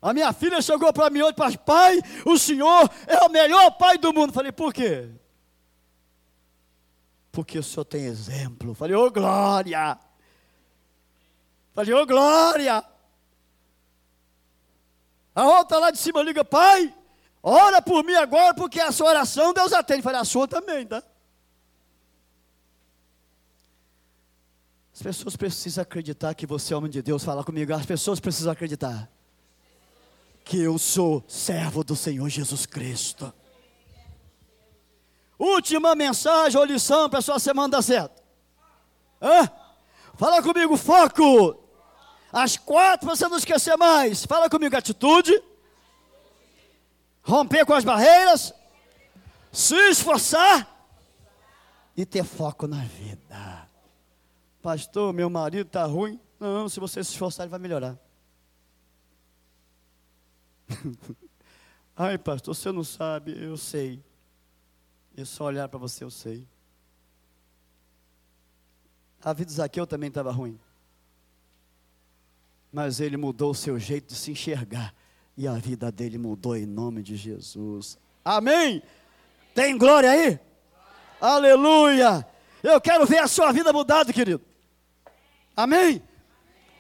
A 0.00 0.14
minha 0.14 0.32
filha 0.32 0.60
chegou 0.62 0.90
para 0.92 1.10
mim 1.10 1.20
hoje 1.20 1.34
e 1.38 1.58
Pai, 1.58 2.00
o 2.24 2.38
senhor 2.38 2.90
é 3.06 3.24
o 3.24 3.30
melhor 3.30 3.70
pai 3.72 3.98
do 3.98 4.12
mundo. 4.12 4.32
Falei: 4.32 4.50
Por 4.50 4.72
quê? 4.72 5.08
Porque 7.30 7.56
o 7.58 7.62
senhor 7.62 7.84
tem 7.84 8.06
exemplo. 8.06 8.74
Falei: 8.74 8.96
Ô 8.96 9.06
oh, 9.06 9.10
glória! 9.12 9.96
Falei: 11.72 11.94
Ô 11.94 12.02
oh, 12.02 12.06
glória! 12.06 12.84
A 15.34 15.44
outra 15.44 15.78
lá 15.78 15.90
de 15.92 15.98
cima 15.98 16.20
liga: 16.20 16.44
Pai, 16.44 16.92
Ora 17.42 17.82
por 17.82 18.04
mim 18.04 18.14
agora, 18.14 18.54
porque 18.54 18.78
a 18.78 18.92
sua 18.92 19.08
oração 19.08 19.52
Deus 19.52 19.72
atende. 19.72 20.02
Falei, 20.02 20.20
a 20.20 20.24
sua 20.24 20.46
também, 20.46 20.86
tá? 20.86 21.02
As 24.94 25.02
pessoas 25.02 25.34
precisam 25.34 25.82
acreditar 25.82 26.34
que 26.34 26.46
você 26.46 26.72
é 26.72 26.76
homem 26.76 26.90
de 26.90 27.02
Deus. 27.02 27.24
Fala 27.24 27.42
comigo. 27.42 27.74
As 27.74 27.84
pessoas 27.84 28.20
precisam 28.20 28.52
acreditar 28.52 29.10
que 30.44 30.60
eu 30.60 30.78
sou 30.78 31.24
servo 31.26 31.82
do 31.82 31.96
Senhor 31.96 32.28
Jesus 32.28 32.64
Cristo. 32.64 33.32
Última 35.36 35.96
mensagem 35.96 36.56
ou 36.56 36.64
lição 36.64 37.10
para 37.10 37.18
a 37.18 37.22
sua 37.22 37.40
semana 37.40 37.70
dar 37.70 37.82
certo. 37.82 38.22
Hã? 39.20 39.50
Fala 40.14 40.40
comigo, 40.40 40.76
foco. 40.76 41.58
As 42.32 42.56
quatro, 42.56 43.08
você 43.08 43.26
não 43.26 43.38
esquecer 43.38 43.76
mais. 43.76 44.24
Fala 44.24 44.48
comigo, 44.48 44.76
atitude 44.76 45.42
romper 47.22 47.64
com 47.64 47.74
as 47.74 47.84
barreiras, 47.84 48.52
se 49.50 49.74
esforçar 49.90 50.68
e 51.96 52.04
ter 52.04 52.24
foco 52.24 52.66
na 52.66 52.84
vida. 52.84 53.68
Pastor, 54.60 55.12
meu 55.12 55.28
marido 55.30 55.66
está 55.66 55.84
ruim. 55.84 56.20
Não, 56.38 56.68
se 56.68 56.80
você 56.80 57.02
se 57.04 57.10
esforçar, 57.10 57.44
ele 57.44 57.50
vai 57.50 57.60
melhorar. 57.60 57.98
Ai, 61.96 62.18
pastor, 62.18 62.54
você 62.54 62.72
não 62.72 62.82
sabe, 62.82 63.32
eu 63.42 63.56
sei. 63.56 64.02
É 65.16 65.24
só 65.24 65.44
olhar 65.44 65.68
para 65.68 65.78
você, 65.78 66.02
eu 66.02 66.10
sei. 66.10 66.48
A 69.22 69.32
vida 69.32 69.46
de 69.46 69.52
Zaqueu 69.52 69.86
também 69.86 70.08
estava 70.08 70.32
ruim. 70.32 70.58
Mas 72.72 72.98
ele 72.98 73.16
mudou 73.16 73.50
o 73.50 73.54
seu 73.54 73.78
jeito 73.78 74.08
de 74.08 74.14
se 74.14 74.30
enxergar 74.30 74.94
e 75.36 75.46
a 75.46 75.54
vida 75.54 75.90
dele 75.90 76.18
mudou 76.18 76.56
em 76.56 76.66
nome 76.66 77.02
de 77.02 77.16
Jesus. 77.16 77.98
Amém? 78.24 78.82
Tem 79.54 79.76
glória 79.76 80.10
aí? 80.10 80.38
Aleluia! 81.20 82.26
Eu 82.62 82.80
quero 82.80 83.06
ver 83.06 83.18
a 83.18 83.28
sua 83.28 83.52
vida 83.52 83.72
mudada, 83.72 84.12
querido. 84.12 84.40
Amém? 85.56 86.02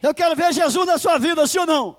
Eu 0.02 0.14
quero 0.14 0.34
ver 0.34 0.52
Jesus 0.52 0.86
na 0.86 0.98
sua 0.98 1.18
vida, 1.18 1.46
sim 1.46 1.58
ou 1.58 1.66
não? 1.66 1.96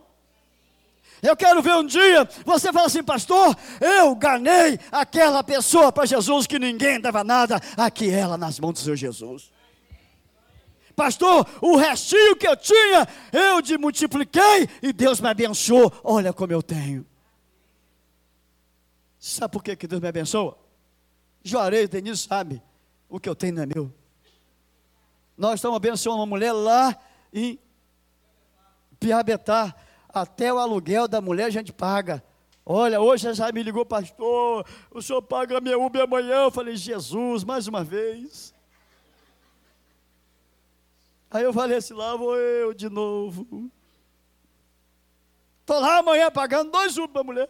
Eu 1.21 1.37
quero 1.37 1.61
ver 1.61 1.75
um 1.75 1.85
dia 1.85 2.27
você 2.43 2.73
falar 2.73 2.87
assim, 2.87 3.01
pastor, 3.01 3.55
eu 3.79 4.13
ganhei 4.13 4.77
aquela 4.91 5.41
pessoa 5.41 5.89
para 5.89 6.05
Jesus 6.05 6.45
que 6.45 6.59
ninguém 6.59 6.99
dava 6.99 7.23
nada, 7.23 7.61
aqui 7.77 8.09
ela 8.09 8.37
nas 8.37 8.59
mãos 8.59 8.73
do 8.73 8.79
Senhor 8.79 8.97
Jesus. 8.97 9.52
Pastor, 10.95 11.47
o 11.61 11.75
restinho 11.75 12.35
que 12.35 12.47
eu 12.47 12.55
tinha, 12.55 13.07
eu 13.31 13.61
de 13.61 13.77
multipliquei 13.77 14.69
e 14.81 14.93
Deus 14.93 15.19
me 15.19 15.27
abençoou. 15.27 15.91
Olha 16.03 16.31
como 16.31 16.53
eu 16.53 16.61
tenho. 16.61 17.05
Sabe 19.19 19.51
por 19.53 19.63
que, 19.63 19.75
que 19.75 19.87
Deus 19.87 20.01
me 20.01 20.07
abençoa? 20.07 20.57
Juarez, 21.43 21.89
Denise 21.89 22.27
sabe, 22.27 22.61
o 23.09 23.19
que 23.19 23.27
eu 23.27 23.35
tenho 23.35 23.55
não 23.55 23.63
é 23.63 23.65
meu. 23.65 23.93
Nós 25.37 25.55
estamos 25.55 25.75
abençoando 25.77 26.19
uma 26.19 26.25
mulher 26.25 26.51
lá 26.51 26.95
em 27.33 27.59
Piabetá 28.99 29.75
até 30.09 30.53
o 30.53 30.59
aluguel 30.59 31.07
da 31.07 31.19
mulher 31.19 31.45
a 31.45 31.49
gente 31.49 31.73
paga. 31.73 32.23
Olha, 32.65 33.01
hoje 33.01 33.33
já 33.33 33.51
me 33.51 33.61
ligou, 33.61 33.85
pastor, 33.85 34.65
o 34.91 35.01
senhor 35.01 35.21
paga 35.21 35.59
minha 35.59 35.77
Uber 35.77 36.03
amanhã. 36.03 36.43
Eu 36.43 36.51
falei, 36.51 36.75
Jesus, 36.75 37.43
mais 37.43 37.67
uma 37.67 37.83
vez. 37.83 38.52
Aí 41.33 41.43
eu 41.43 41.51
falei 41.51 41.77
assim, 41.77 41.95
lá 41.95 42.15
vou 42.15 42.37
eu 42.37 42.75
de 42.75 42.87
novo. 42.87 43.71
Estou 45.61 45.79
lá 45.79 45.97
amanhã 45.97 46.29
pagando 46.29 46.71
dois 46.71 46.95
Uber 46.95 47.09
para 47.09 47.23
mulher. 47.23 47.49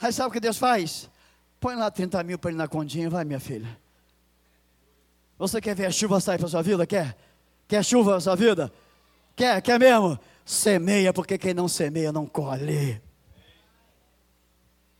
Aí 0.00 0.12
sabe 0.12 0.28
o 0.28 0.32
que 0.32 0.38
Deus 0.38 0.56
faz? 0.56 1.10
Põe 1.58 1.74
lá 1.74 1.90
30 1.90 2.22
mil 2.22 2.38
para 2.38 2.50
ele 2.50 2.58
na 2.58 2.68
continha, 2.68 3.10
vai 3.10 3.24
minha 3.24 3.40
filha. 3.40 3.76
Você 5.36 5.60
quer 5.60 5.74
ver 5.74 5.86
a 5.86 5.90
chuva 5.90 6.20
sair 6.20 6.38
para 6.38 6.46
sua 6.46 6.62
vida? 6.62 6.86
Quer? 6.86 7.16
Quer 7.66 7.84
chuva 7.84 8.12
na 8.12 8.20
sua 8.20 8.36
vida? 8.36 8.72
Quer, 9.34 9.60
quer 9.62 9.80
mesmo? 9.80 10.16
Semeia, 10.44 11.12
porque 11.12 11.36
quem 11.36 11.52
não 11.52 11.66
semeia 11.66 12.12
não 12.12 12.24
colhe. 12.24 13.02